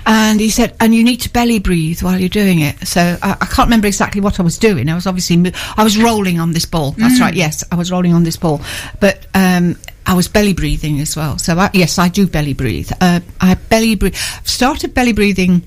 [0.06, 2.88] and he said, and you need to belly breathe while you're doing it.
[2.88, 4.90] So I, I can't remember exactly what I was doing.
[4.90, 6.92] I was obviously mo- I was rolling on this ball.
[6.92, 7.34] That's right.
[7.34, 8.62] Yes, I was rolling on this ball,
[9.00, 11.38] but um, I was belly breathing as well.
[11.38, 12.92] So I, yes, I do belly breathe.
[13.00, 14.16] Uh, I belly breathe.
[14.44, 15.62] Started belly breathing.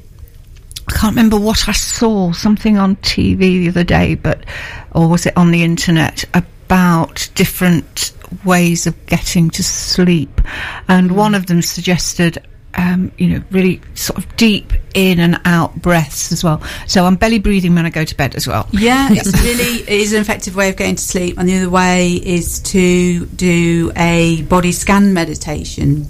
[0.88, 2.32] I can't remember what I saw.
[2.32, 4.44] Something on TV the other day, but
[4.90, 8.12] or was it on the internet about different
[8.44, 10.40] ways of getting to sleep,
[10.88, 12.44] and one of them suggested.
[12.74, 16.62] Um, you know, really sort of deep in and out breaths as well.
[16.86, 18.66] So I'm belly breathing when I go to bed as well.
[18.72, 21.38] Yeah, it's really it is an effective way of getting to sleep.
[21.38, 26.04] And the other way is to do a body scan meditation,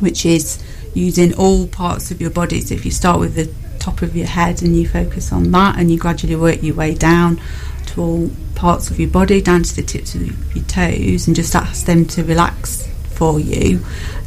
[0.00, 0.62] which is
[0.94, 2.60] using all parts of your body.
[2.60, 5.78] So if you start with the top of your head and you focus on that,
[5.78, 7.40] and you gradually work your way down
[7.86, 10.22] to all parts of your body, down to the tips of
[10.54, 13.80] your toes, and just ask them to relax for you.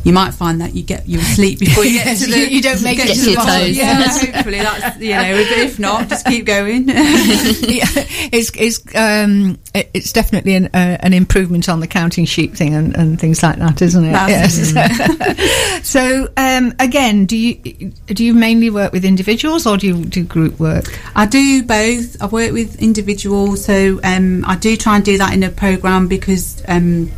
[0.04, 2.82] You might find that you get you sleep before you get to the you- don't
[2.84, 3.62] make it to the your bottom.
[3.68, 3.78] toes.
[3.78, 3.94] Yeah,
[4.34, 5.22] hopefully that's you know.
[5.50, 6.88] But if not, just keep going.
[6.90, 7.86] yeah,
[8.32, 12.96] it's it's um it's definitely an uh, an improvement on the counting sheep thing and,
[12.96, 14.12] and things like that, isn't it?
[14.12, 15.88] That's Yes.
[15.88, 17.56] so um, again, do you
[18.08, 20.86] do you mainly work with individuals or do you do group work?
[21.16, 22.22] I do both.
[22.22, 26.08] I work with individuals, so um, I do try and do that in a program
[26.08, 26.64] because.
[26.68, 27.12] Um,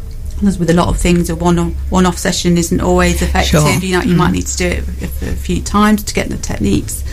[0.47, 1.57] as with a lot of things, a one
[1.89, 3.61] one off session isn't always effective.
[3.61, 3.71] Sure.
[3.79, 6.37] You know, you might need to do it a, a few times to get the
[6.37, 7.03] techniques.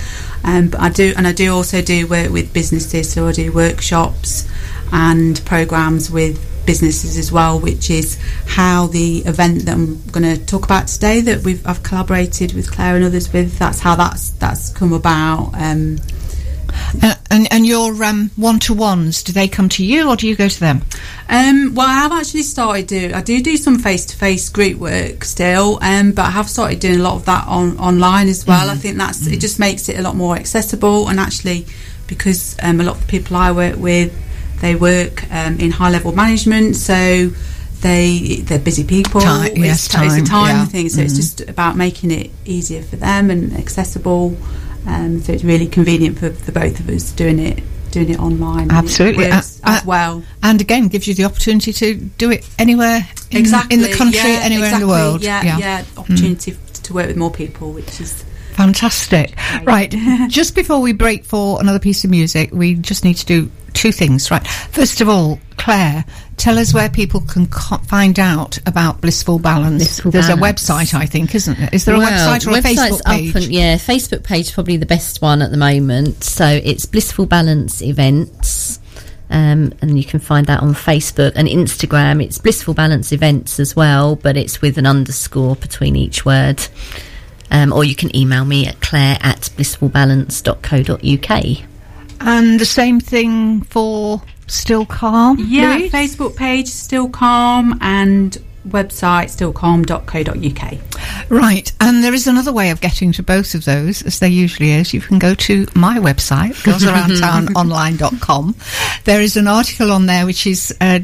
[0.42, 3.12] Um, but I do, and I do also do work with businesses.
[3.12, 4.48] So I do workshops
[4.92, 10.44] and programs with businesses as well, which is how the event that I'm going to
[10.44, 13.58] talk about today that we've I've collaborated with Claire and others with.
[13.58, 15.52] That's how that's that's come about.
[15.54, 15.98] Um,
[17.30, 20.34] and and your um, one to ones, do they come to you or do you
[20.34, 20.82] go to them?
[21.28, 23.12] Um, well, I have actually started do.
[23.14, 26.80] I do do some face to face group work still, um, but I have started
[26.80, 28.68] doing a lot of that on online as well.
[28.68, 29.40] I think that's it.
[29.40, 31.66] Just makes it a lot more accessible, and actually,
[32.08, 34.12] because um, a lot of the people I work with,
[34.60, 37.30] they work um, in high level management, so
[37.80, 39.20] they they're busy people.
[39.20, 40.64] Time- yes, it's, it's a time, time yeah.
[40.64, 44.36] thing, so it's just about making it easier for them and accessible.
[44.86, 48.62] Um, so it's really convenient for, the both of us doing it doing it online.
[48.62, 49.26] and it Absolutely.
[49.26, 50.22] Uh, as well.
[50.42, 54.30] And again, gives you the opportunity to do it anywhere in, exactly in the country,
[54.30, 55.22] yeah, anywhere exactly, in the world.
[55.24, 59.34] Yeah, yeah, opportunity f- to work with more people, which is Fantastic.
[59.64, 59.90] Right.
[60.28, 63.92] just before we break for another piece of music, we just need to do two
[63.92, 64.46] things, right?
[64.46, 66.04] First of all, Claire,
[66.36, 69.82] tell us where people can co- find out about Blissful Balance.
[69.82, 70.68] Blissful There's Balance.
[70.68, 71.68] a website, I think, isn't there?
[71.72, 73.36] Is there a website or a Facebook page?
[73.36, 76.24] And, yeah, Facebook page is probably the best one at the moment.
[76.24, 78.78] So it's Blissful Balance Events.
[79.32, 82.24] Um, and you can find that on Facebook and Instagram.
[82.24, 86.66] It's Blissful Balance Events as well, but it's with an underscore between each word.
[87.52, 91.66] Um, or you can email me at claire at blissfulbalance.co.uk.
[92.20, 95.38] And the same thing for Still Calm?
[95.40, 95.76] yeah.
[95.76, 95.92] Louise?
[95.92, 98.36] Facebook page Still Calm and
[98.68, 101.30] website stillcalm.co.uk.
[101.30, 104.72] Right, and there is another way of getting to both of those, as there usually
[104.72, 104.92] is.
[104.92, 108.54] You can go to my website, girlsaroundtownonline.com.
[109.04, 111.00] There is an article on there which is uh,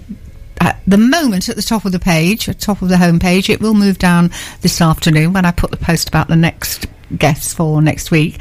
[0.61, 3.19] at the moment at the top of the page, at the top of the home
[3.19, 3.49] page.
[3.49, 7.55] It will move down this afternoon when I put the post about the next guests
[7.55, 8.39] for next week.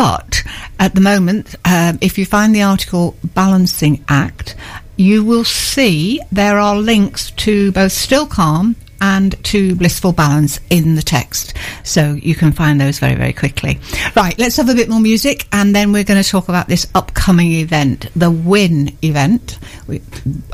[0.00, 0.44] But
[0.78, 4.56] at the moment, um, if you find the article Balancing Act,
[4.96, 10.94] you will see there are links to both Still Calm and to Blissful Balance in
[10.94, 11.52] the text.
[11.84, 13.78] So you can find those very, very quickly.
[14.16, 16.86] Right, let's have a bit more music and then we're going to talk about this
[16.94, 19.58] upcoming event, the WIN event,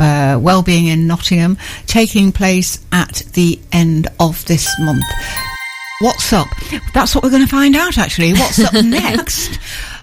[0.01, 1.57] uh, Wellbeing in Nottingham,
[1.87, 5.05] taking place at the end of this month.
[5.99, 6.49] What's up?
[6.93, 8.35] That's what we're going to find out actually.
[8.35, 9.59] What's up next?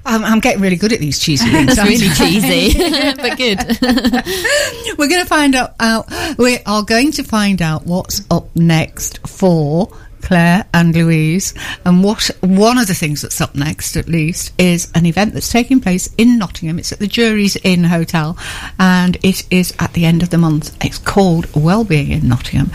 [0.06, 1.77] Um, I'm getting really good at these cheesy things.
[1.77, 2.73] Aren't really cheesy,
[3.15, 3.60] but good.
[4.97, 6.12] We're going to find out, out.
[6.39, 11.53] We are going to find out what's up next for Claire and Louise.
[11.86, 15.51] And what one of the things that's up next, at least, is an event that's
[15.51, 16.79] taking place in Nottingham.
[16.79, 18.38] It's at the Jurys Inn Hotel,
[18.79, 20.75] and it is at the end of the month.
[20.83, 22.71] It's called Wellbeing in Nottingham.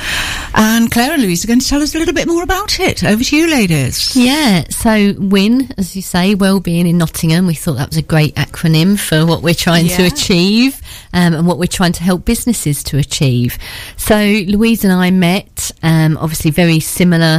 [0.54, 3.02] And Claire and Louise are going to tell us a little bit more about it.
[3.02, 4.14] Over to you, ladies.
[4.14, 7.46] Yeah, so WIN, as you say, Wellbeing in Nottingham.
[7.46, 10.80] We thought that was a great acronym for what we're trying to achieve
[11.12, 13.58] um, and what we're trying to help businesses to achieve.
[13.96, 17.37] So Louise and I met, um, obviously very similar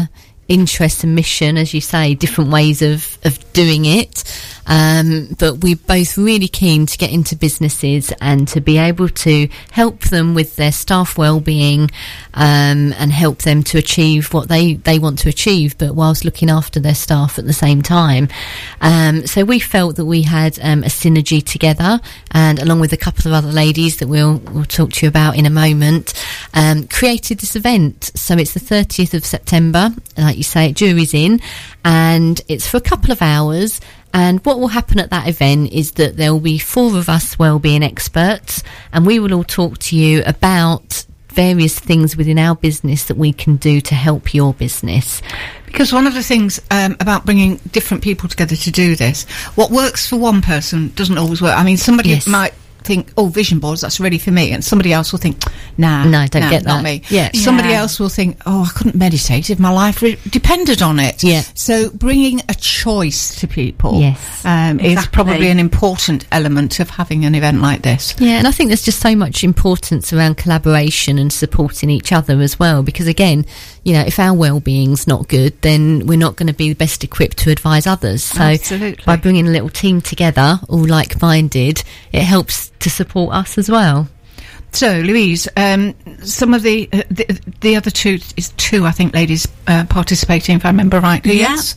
[0.49, 4.23] interest and mission, as you say, different ways of, of doing it.
[4.65, 9.47] Um, but we're both really keen to get into businesses and to be able to
[9.71, 11.89] help them with their staff well-being
[12.35, 16.49] um, and help them to achieve what they, they want to achieve, but whilst looking
[16.51, 18.27] after their staff at the same time.
[18.81, 21.99] Um, so we felt that we had um, a synergy together,
[22.31, 25.35] and along with a couple of other ladies that we'll we'll talk to you about
[25.35, 26.13] in a moment,
[26.53, 28.11] um, created this event.
[28.15, 31.39] So it's the 30th of September, like you say, Jurys Inn,
[31.85, 33.79] and it's for a couple of hours.
[34.11, 37.37] And what will happen at that event is that there will be four of us
[37.37, 43.05] wellbeing experts, and we will all talk to you about various things within our business
[43.05, 45.21] that we can do to help your business.
[45.67, 49.69] Because one of the things um, about bringing different people together to do this, what
[49.69, 51.55] works for one person doesn't always work.
[51.55, 52.25] I mean, somebody Yes.
[52.25, 55.43] might think, "Oh, vision boards, that's ready for me," and somebody else will think,
[55.77, 57.29] "Nah, No, don't nah, get not that." me." Yeah.
[57.33, 57.81] somebody Yeah.
[57.81, 61.43] else will think, "Oh, I couldn't meditate if my life re- depended on it." Yeah.
[61.53, 64.17] So bringing a choice to people, Yes.
[64.43, 68.13] um, is probably an important element of having an event like this.
[68.19, 72.41] Yeah, and I think there's just so much importance around collaboration and supporting each other
[72.41, 72.81] as well.
[72.83, 73.45] Because again,
[73.83, 77.37] you know, if our well-being's not good, then we're not going to be best equipped
[77.37, 78.23] to advise others.
[78.23, 79.03] So Absolutely.
[79.05, 84.07] by bringing a little team together, all like-minded, it helps to support us as well.
[84.71, 89.13] So, Louise, um, some of the, uh, the the other two is two, I think,
[89.13, 91.39] ladies uh, participating, if I remember rightly.
[91.39, 91.55] Yeah.
[91.55, 91.75] Yes.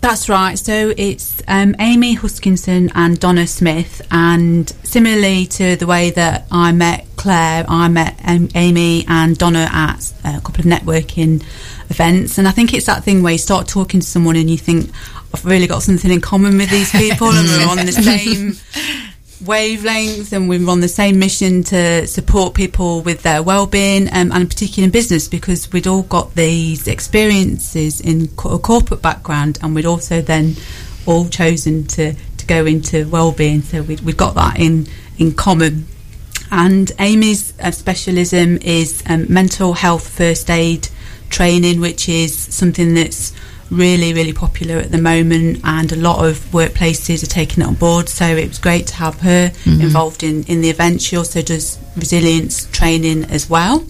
[0.00, 0.56] That's right.
[0.56, 6.70] So it's um, Amy Huskinson and Donna Smith, and similarly to the way that I
[6.70, 11.42] met Claire, I met um, Amy and Donna at a couple of networking
[11.90, 14.56] events, and I think it's that thing where you start talking to someone and you
[14.56, 14.90] think,
[15.34, 18.54] I've really got something in common with these people, and we're on the same
[19.40, 24.48] wavelength and we're on the same mission to support people with their well-being um, and
[24.48, 29.74] particularly in business because we'd all got these experiences in co- a corporate background and
[29.74, 30.54] we'd also then
[31.06, 33.62] all chosen to, to go into well-being.
[33.62, 34.86] So we'd, we've got that in,
[35.18, 35.86] in common.
[36.50, 40.88] And Amy's uh, specialism is um, mental health first aid
[41.30, 43.32] training, which is something that's
[43.70, 47.74] really, really popular at the moment, and a lot of workplaces are taking it on
[47.74, 48.08] board.
[48.08, 51.02] So it was great to have her involved in, in the event.
[51.02, 53.84] She also does resilience training as well.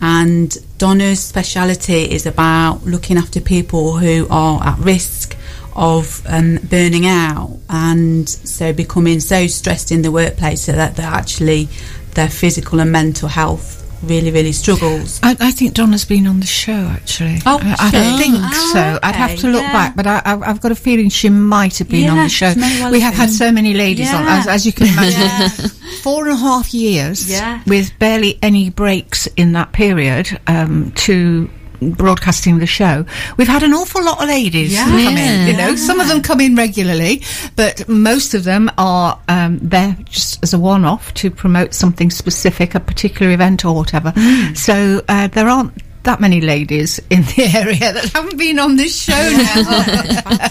[0.00, 5.36] And Donna's speciality is about looking after people who are at risk
[5.74, 11.06] of um, burning out and so becoming so stressed in the workplace so that they're
[11.06, 11.68] actually
[12.14, 15.18] their physical and mental health really, really struggles.
[15.22, 17.38] I, I think Donna's been on the show actually.
[17.46, 18.22] Oh, I, I she?
[18.22, 18.98] think Oh, so.
[19.02, 19.72] I'd have to look yeah.
[19.72, 22.52] back, but I, I've got a feeling she might have been on the show.
[22.56, 25.20] well we have have had so many ladies on, as, as you can imagine.
[25.20, 25.68] Yeah.
[26.02, 27.62] Four and a half years Yeah.
[27.66, 31.48] with barely any breaks in that period um, to
[31.80, 33.04] broadcasting the show.
[33.36, 34.84] We've had an awful lot of ladies Yeah.
[34.84, 35.46] come in.
[35.46, 35.66] You Yeah.
[35.68, 37.22] know, some of them come in regularly,
[37.56, 42.74] but most of them are um, there just as a one-off to promote something specific,
[42.74, 44.12] a particular event or whatever.
[44.12, 44.56] Mm.
[44.56, 45.72] So uh, there aren't
[46.04, 50.48] that many ladies in the area that haven't been on this show now.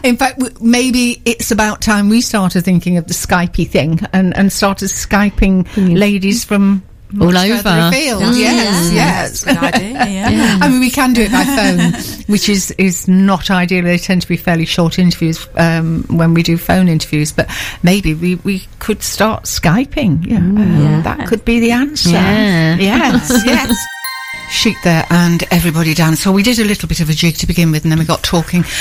[0.04, 4.36] in fact, w- maybe it's about time we started thinking of the Skypey thing and,
[4.36, 5.66] and started Skyping
[5.98, 6.84] ladies from
[7.20, 7.56] All over.
[7.62, 8.22] further afield.
[8.22, 8.38] Mm.
[8.38, 9.44] Yes, yes.
[9.44, 10.58] Good idea, yeah.
[10.60, 13.84] I mean, we can do it by phone, which is, is not ideal.
[13.84, 17.50] They tend to be fairly short interviews um, when we do phone interviews, but
[17.82, 20.26] maybe we, we could start Skyping.
[20.26, 22.10] Yeah, um, That could be the answer.
[22.10, 22.76] Yeah.
[22.76, 23.76] Yes, yes.
[24.50, 26.22] Sheet there and everybody danced.
[26.22, 28.04] So we did a little bit of a jig to begin with and then we
[28.04, 28.64] got talking.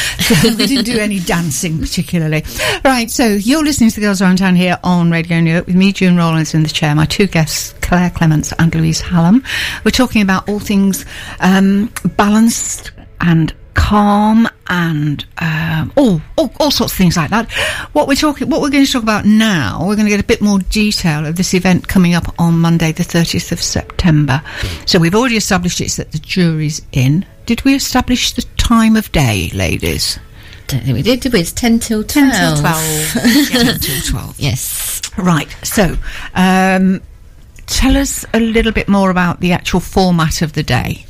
[0.44, 2.44] We didn't do any dancing particularly.
[2.84, 5.94] Right, so you're listening to the Girls Around Town here on Radio Newark with me,
[5.94, 6.94] June Rollins, in the chair.
[6.96, 9.44] My two guests, Claire Clements and Louise Hallam.
[9.86, 11.06] We're talking about all things
[11.40, 17.52] um, balanced and calm and um, all, all all sorts of things like that.
[17.94, 20.28] What we're talking, what we're going to talk about now, we're going to get a
[20.28, 24.42] bit more detail of this event coming up on Monday, the 30th of September.
[24.86, 27.26] So we've already established it's at the Jurys Inn.
[27.46, 30.20] Did we establish the time of day, ladies?
[30.68, 31.40] Don't think we did, did we?
[31.40, 32.32] It's 10 till 12.
[32.32, 33.16] 10 till 12.
[33.66, 34.40] Yeah, till 12.
[34.40, 35.02] Yes.
[35.18, 35.50] Right.
[35.64, 35.98] So,
[36.36, 37.02] um,
[37.66, 41.06] tell us a little bit more about the actual format of the day.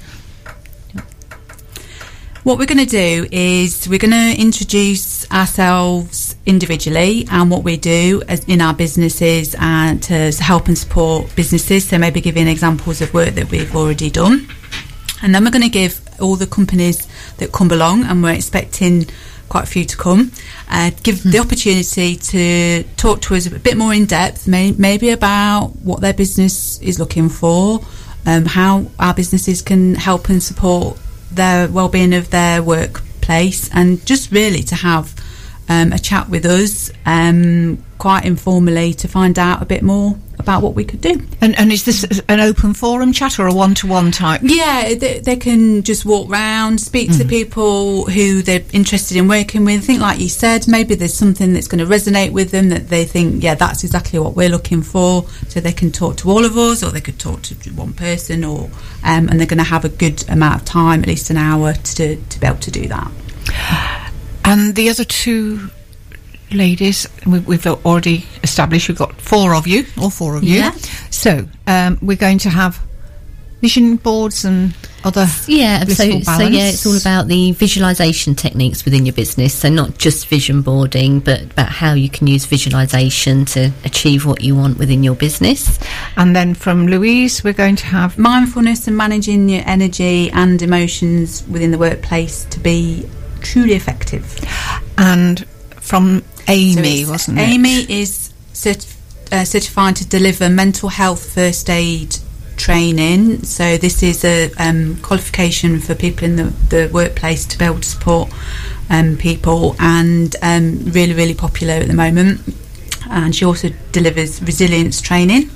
[2.44, 7.76] What we're going to do is we're going to introduce ourselves individually and what we
[7.76, 11.90] do as in our businesses and to help and support businesses.
[11.90, 14.48] So maybe giving examples of work that we've already done.
[15.22, 19.08] And then we're going to give all the companies that come along, and we're expecting
[19.50, 20.32] quite a few to come,
[20.70, 25.10] uh, give the opportunity to talk to us a bit more in depth, may, maybe
[25.10, 27.82] about what their business is looking for,
[28.26, 30.98] um, how our businesses can help and support
[31.32, 35.14] their well-being of their workplace, and just really to have
[35.70, 40.64] um, a chat with us, um, quite informally, to find out a bit more about
[40.64, 41.22] what we could do.
[41.42, 44.40] And, and is this an open forum chat or a one-to-one type?
[44.42, 49.66] Yeah, they, they can just walk round, speak to people who they're interested in working
[49.66, 49.84] with.
[49.84, 52.88] I think, like you said, maybe there's something that's going to resonate with them that
[52.88, 55.28] they think, yeah, that's exactly what we're looking for.
[55.50, 58.46] So they can talk to all of us, or they could talk to one person,
[58.46, 58.70] or
[59.04, 61.74] um, and they're going to have a good amount of time, at least an hour,
[61.74, 63.12] to to be able to do that.
[64.50, 65.70] And the other two
[66.52, 70.56] ladies, we, we've already established we've got four of you, all four of you.
[70.56, 70.72] Yeah.
[71.12, 72.82] So um, we're going to have
[73.62, 74.74] vision boards and
[75.04, 79.54] other Yeah, so, so yeah, it's all about the visualization techniques within your business.
[79.54, 84.42] So not just vision boarding, but about how you can use visualization to achieve what
[84.42, 85.80] you want within your business.
[86.18, 91.46] And then from Louise, we're going to have Mindfulness and managing your energy and emotions
[91.48, 93.08] within the workplace to be
[93.42, 94.36] truly effective.
[94.98, 95.46] and
[95.82, 97.50] from Amy, it's- wasn't it?
[97.50, 98.96] Amy is certi-
[99.32, 102.18] uh, certified to deliver mental health first aid
[102.58, 103.44] training.
[103.44, 107.80] So this is a um, qualification for people in the, the workplace to be able
[107.80, 108.30] to support
[108.90, 112.42] um, people, and um, really, really popular at the moment.
[113.10, 115.50] And she also delivers resilience training.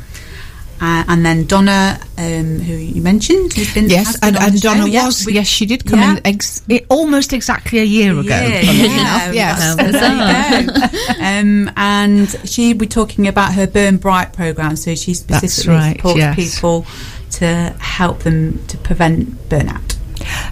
[0.83, 4.43] Uh, and then Donna, um, who you mentioned, who's been Yes, has been and, on
[4.43, 4.73] and the show.
[4.73, 5.25] Donna Yeah, was.
[5.25, 6.17] we- yes, she did come yeah.
[6.17, 8.27] in ex- almost exactly a year ago.
[8.27, 9.33] Yeah, yeah, enough.
[9.33, 9.75] Yes.
[9.77, 11.23] that's- there you go.
[11.23, 14.75] um, and she'll be talking about her Burn Bright program.
[14.75, 16.35] So she specifically right, supports yes.
[16.35, 16.85] people
[17.31, 19.93] to help them to prevent burnout.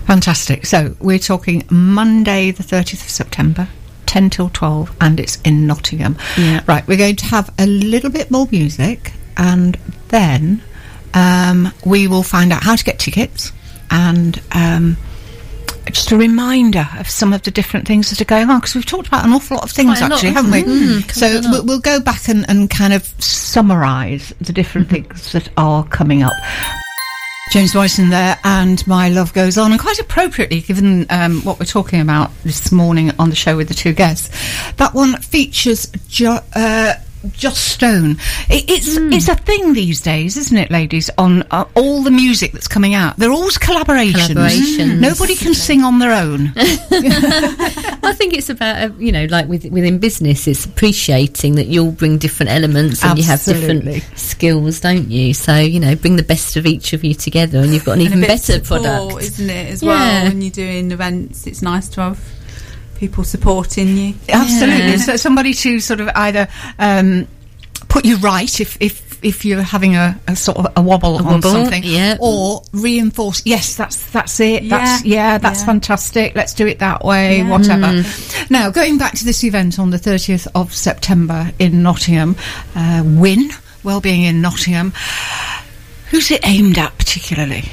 [0.05, 0.65] Fantastic.
[0.65, 3.67] So we're talking Monday, the 30th of September.
[4.05, 6.17] 10 till 12 and it's in Nottingham.
[6.38, 6.61] Yeah.
[6.67, 9.77] Right, we're going to have a little bit more music and
[10.12, 10.62] then
[11.14, 13.51] um, we will find out how to get tickets
[13.89, 14.95] and um,
[15.88, 18.86] just a reminder of some of the different things that are going on because we've
[18.86, 20.64] talked about an awful lot of things Quite actually, haven't we?
[20.64, 21.51] Mm, so quite a lot.
[21.51, 26.24] we'll, we'll go back and, and kind of summarise the different things that are coming
[26.24, 26.34] up.
[27.51, 31.66] James Morrison there, and my love goes on, and quite appropriately, given um, what we're
[31.66, 34.30] talking about this morning on the show with the two guests.
[34.78, 36.93] That one features jo- uh,
[37.34, 38.11] Joss Stone.
[38.49, 41.09] It, it's it's a thing these days, isn't it, ladies?
[41.17, 44.30] On uh, all the music that's coming out, they're all collaborations.
[44.34, 44.99] Collaborations.
[44.99, 46.51] Nobody can sing on their own.
[46.57, 51.91] I think it's about uh, you know, like with, within business, it's appreciating that you'll
[51.91, 55.34] bring different elements and you have different skills, don't you?
[55.34, 57.99] So you know, bring the best of each of you together, and you've got an
[58.01, 59.22] And even better support, product.
[59.24, 59.72] isn't it?
[59.74, 59.89] As Yeah.
[59.89, 62.19] well, when you're doing events, it's nice to have
[63.02, 64.14] people supporting you.
[64.30, 64.91] Absolutely.
[64.91, 64.97] Yeah.
[64.97, 66.47] So somebody to sort of either
[66.78, 67.28] um,
[67.89, 71.26] put you right if if if you're having a, a sort of a wobble on
[71.26, 72.18] wobble, something, yeah.
[72.20, 73.41] or reinforce.
[73.43, 74.70] Yes, that's that's it.
[74.70, 75.66] That's Yeah, yeah, that's yeah.
[75.66, 76.36] fantastic.
[76.36, 77.39] Let's do it that way.
[77.39, 77.49] Yeah.
[77.49, 78.04] Whatever.
[78.52, 82.36] Now going back to this event on the 30th of September in Nottingham,
[82.76, 83.49] uh, Win
[83.84, 84.93] Wellbeing in Nottingham.
[86.12, 87.64] Who's it aimed at particularly?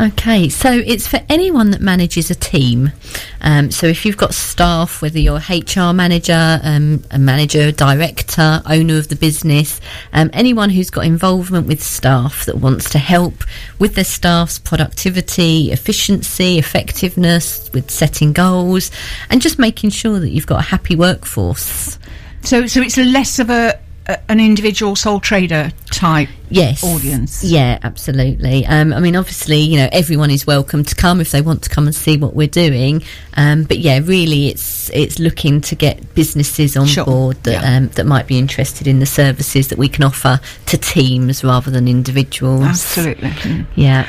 [0.00, 2.92] Okay, so it's for anyone that manages a team.
[3.40, 8.96] Um, so if you've got staff, whether you're HR manager, um, a manager, director, owner
[8.96, 9.80] of the business,
[10.12, 13.42] um, anyone who's got involvement with staff that wants to help
[13.80, 18.92] with their staff's productivity, efficiency, effectiveness, with setting goals,
[19.30, 21.98] and just making sure that you've got a happy workforce.
[22.42, 23.76] So so it's less of a,
[24.08, 27.44] a an individual sole trader type yes audience.
[27.44, 31.42] yeah absolutely um, i mean obviously you know everyone is welcome to come if they
[31.42, 33.02] want to come and see what we're doing
[33.36, 37.76] um, but yeah really it's it's looking to get businesses on Sure, board that yeah.
[37.76, 41.70] um, that might be interested in the services that we can offer to teams rather
[41.70, 43.66] than individuals Absolutely.
[43.74, 44.06] Yeah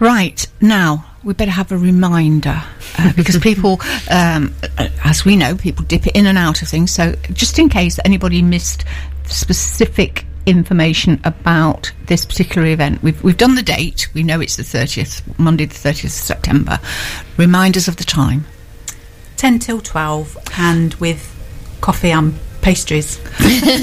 [0.00, 2.62] Right now, we better have a reminder
[2.98, 3.80] uh, because people,
[4.10, 6.90] um, uh, as we know, people dip in and out of things.
[6.90, 8.84] So, just in case anybody missed
[9.24, 14.08] specific information about this particular event, we've we've done the date.
[14.14, 16.78] We know it's the thirtieth, Monday, the thirtieth of September.
[17.36, 18.44] Reminders of the time.
[19.36, 21.30] 10 till 12 and with
[21.80, 23.18] coffee and pastries.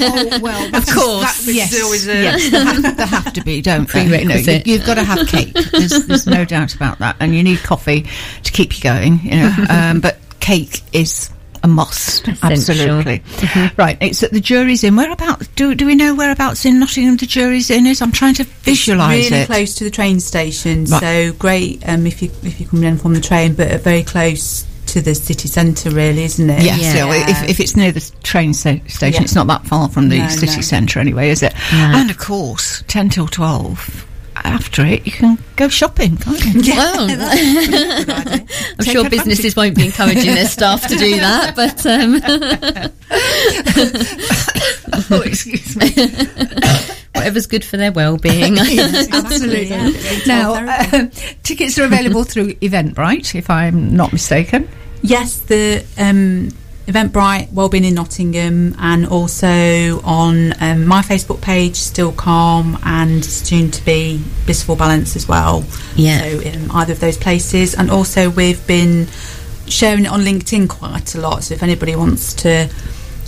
[0.04, 1.46] Oh, well, of course.
[1.46, 4.04] yes, always a- yes, there have, there have to be, don't they?
[4.20, 5.52] You know, you, you've got to have cake.
[5.52, 8.06] There's, there's no doubt about that, and you need coffee
[8.42, 9.20] to keep you going.
[9.20, 11.30] You know, um, but cake is
[11.62, 12.26] a must.
[12.28, 12.50] Essential.
[13.00, 13.22] Absolutely.
[13.76, 13.96] Right.
[14.00, 14.96] It's at the Jurys Inn.
[14.96, 15.46] Whereabouts?
[15.48, 18.02] Do do we know whereabouts in Nottingham the Jurys Inn is?
[18.02, 19.46] I'm trying to visualise really it.
[19.46, 21.00] close to the train station, Right.
[21.00, 24.66] so great um, if you if you come in from the train, but very close
[24.86, 26.62] to the city centre, really, isn't it?
[26.62, 26.92] Yes, Yeah.
[26.92, 29.24] so if, if it's near the train sta- station, Yeah.
[29.24, 30.60] it's not that far from the No, city no.
[30.62, 31.54] centre anyway, is it?
[31.72, 31.78] No.
[31.94, 34.06] And of course, 10 till 12.
[34.44, 36.74] After it, you can go shopping, can't you?
[36.74, 38.46] Well, I'm
[38.78, 42.20] Take sure businesses won't be encouraging their staff to do that, but um,
[45.10, 45.90] oh, excuse me.
[47.14, 48.58] whatever's good for their well-being.
[48.58, 49.70] Absolutely.
[50.26, 51.10] Now, um,
[51.42, 54.68] tickets are available through Eventbrite, if I'm not mistaken.
[55.02, 56.50] Yes, the um,
[56.86, 63.70] Eventbrite Wellbeing in Nottingham, and also on um, my Facebook page, Still Calm, and soon
[63.70, 65.64] to be Blissful Balance as well.
[65.94, 66.20] Yeah.
[66.20, 69.06] So in either of those places, and also we've been
[69.68, 71.44] sharing it on LinkedIn quite a lot.
[71.44, 72.68] So if anybody wants to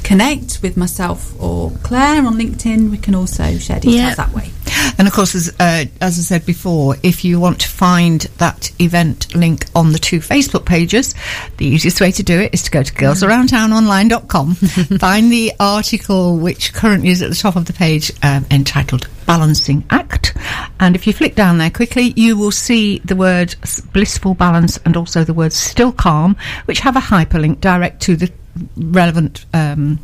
[0.02, 4.14] connect with myself or Claire on LinkedIn, we can also share details Yeah.
[4.16, 4.50] that way.
[4.98, 8.70] And of course, as, uh, as I said before, if you want to find that
[8.80, 11.14] event link on the two Facebook pages,
[11.56, 14.54] the easiest way to do it is to go to girlsaroundtownonline.com,
[14.98, 19.84] find the article which currently is at the top of the page um, entitled Balancing
[19.90, 20.36] Act.
[20.80, 23.54] And if you flick down there quickly, you will see the word
[23.92, 28.30] blissful balance and also the word still calm, which have a hyperlink direct to the
[28.76, 29.98] relevant um,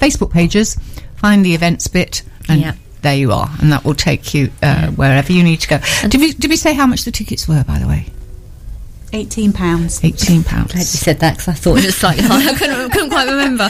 [0.00, 0.76] Facebook pages.
[1.16, 2.74] Find the events bit and Yeah.
[3.02, 5.78] There you are, and that will take you uh, wherever you need to go.
[6.08, 8.06] Did we did we say how much the tickets were, by the way?
[9.14, 10.02] Eighteen pounds.
[10.02, 10.88] Eighteen Glad you pounds.
[10.88, 12.48] said that because I thought it was slightly high.
[12.50, 13.68] I couldn't, couldn't quite remember.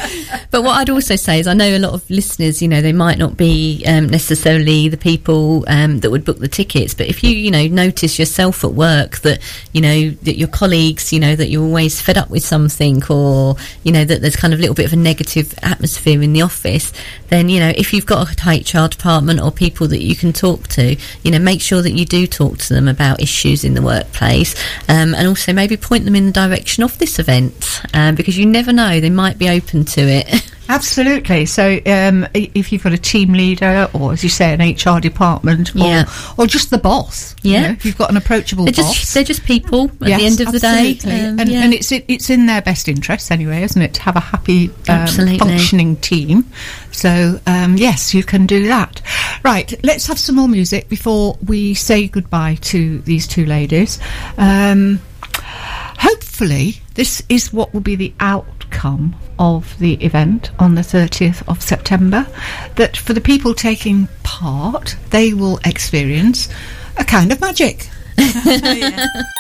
[0.53, 2.93] But what I'd also say is, I know a lot of listeners, you know, they
[2.93, 6.95] might not be um, necessarily the people um, that would book the tickets.
[6.95, 9.41] But if you, you know, notice yourself at work that,
[9.73, 13.57] you know, that your colleagues, you know, that you're always fed up with something, or
[13.83, 16.43] you know, that there's kind of a little bit of a negative atmosphere in the
[16.43, 16.93] office,
[17.31, 20.33] then you know, if you've got a tight HR department or people that you can
[20.33, 23.75] talk to, you know, make sure that you do talk to them about issues in
[23.75, 24.55] the workplace,
[24.89, 28.45] um, and also maybe point them in the direction of this event um, because you
[28.47, 30.49] never know they might be open to it.
[30.69, 31.45] Absolutely.
[31.45, 35.75] So, um, if you've got a team leader, or as you say, an HR department,
[35.75, 36.05] or, Yeah.
[36.39, 37.63] or just the boss, you Yeah.
[37.63, 38.95] know, if you've got an approachable they're boss.
[38.99, 40.99] just they're just people at Yes, the end of the day.
[41.05, 41.63] Um, and, yeah.
[41.65, 44.71] and it's it, it's in their best interests anyway, isn't it, to have a happy,
[44.89, 45.07] um,
[45.39, 46.47] functioning team.
[46.93, 49.03] So um, yes, you can do that.
[49.43, 53.99] Right, let's have some more music before we say goodbye to these two ladies.
[56.03, 61.63] Hopefully, this is what will be the outcome of the event on the 30th of
[61.63, 62.27] September.
[62.75, 66.49] That for the people taking part, they will experience
[66.99, 67.89] a kind of magic.
[68.45, 69.33] Oh,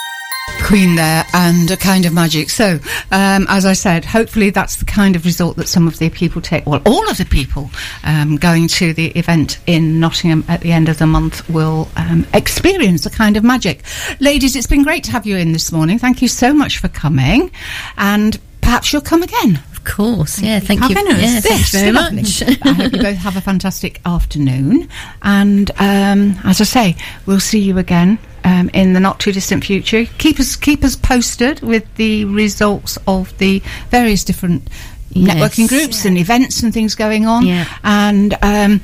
[0.62, 2.48] Queen there and a kind of magic.
[2.48, 2.78] So,
[3.10, 6.40] um, as I said, hopefully that's the kind of result that some of the people
[6.40, 7.70] take, well, all of the people
[8.04, 12.26] um, going to the event in Nottingham at the end of the month will um,
[12.32, 13.82] experience a kind of magic.
[14.20, 15.98] Ladies, it's been great to have you in this morning.
[15.98, 17.50] Thank you so much for coming,
[17.96, 19.60] and perhaps you'll come again.
[19.84, 20.60] Of course, yeah.
[20.60, 21.44] Thank you, having us.
[21.72, 22.42] yeah, very much.
[22.42, 24.88] I hope you both have a fantastic afternoon.
[25.22, 29.64] And um, as I say, we'll see you again um, in the not too distant
[29.64, 30.04] future.
[30.18, 33.60] Keep us keep us posted with the results of the
[33.90, 34.68] various different
[35.14, 35.36] Yes.
[35.36, 37.44] networking groups and events and things going on.
[37.46, 37.66] Yeah.
[37.84, 38.80] And um,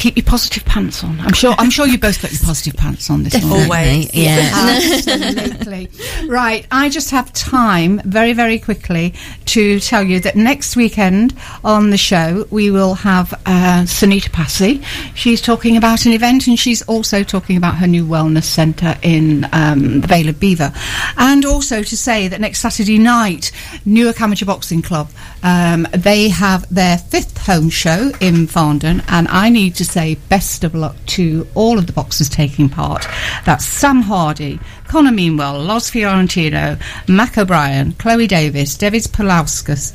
[0.00, 1.20] keep your positive pants on.
[1.20, 1.54] I'm sure.
[1.58, 3.64] I'm sure you both got your positive pants on this morning.
[3.64, 4.14] Always.
[4.14, 4.50] yeah.
[4.54, 5.90] Absolutely.
[6.26, 6.66] right.
[6.70, 9.14] I just have time very, very quickly
[9.46, 14.82] to tell you that next weekend on the show we will have uh, Sunita Passy.
[15.14, 19.46] She's talking about an event and she's also talking about her new wellness centre in
[19.52, 20.72] um, the Vale of Belvoir.
[21.18, 23.52] And also to say that next Saturday night,
[23.84, 25.10] Newark Amateur Boxing Club,
[25.42, 30.64] um, they have their fifth home show in Farndon and I need to say best
[30.64, 33.06] of luck to all of the boxers taking part.
[33.44, 36.76] That's Sam Hardy, Conor Meanwell, Los Fiorentino,
[37.08, 39.92] Mac O'Brien, Chloe Davis, David Palauskas,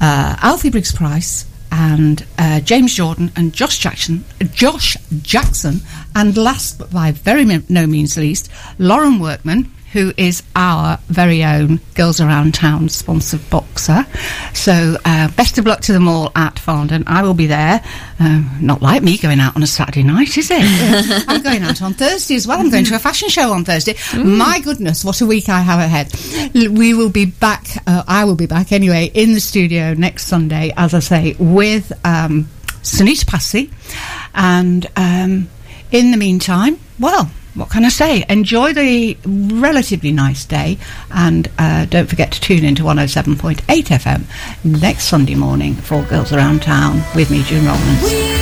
[0.00, 5.80] uh, Alfie Briggs Price, and uh, James Jordan and Josh Jackson, Josh Jackson,
[6.14, 11.78] and last but by very no means least, Lauren Workman, who is our very own
[11.94, 14.06] Girls Around Town sponsored boxer.
[14.54, 17.04] So, uh, best of luck to them all at Farndon.
[17.06, 17.82] I will be there.
[18.18, 20.62] Um, not like me going out on a Saturday night, is it?
[21.28, 22.58] I'm going out on Thursday as well.
[22.58, 23.94] I'm going to a fashion show on Thursday.
[24.16, 26.10] My goodness, what a week I have ahead.
[26.54, 30.72] We will be back, uh, I will be back anyway, in the studio next Sunday,
[30.76, 32.48] as I say, with um,
[32.82, 33.70] Sunita Passy.
[34.34, 35.50] And um,
[35.90, 38.24] in the meantime, well, what can I say?
[38.28, 40.78] Enjoy the relatively nice day
[41.10, 44.24] and uh, don't forget to tune into 107.8 FM
[44.80, 48.02] next Sunday morning for Girls Around Town with me, June Rowlands.
[48.04, 48.41] We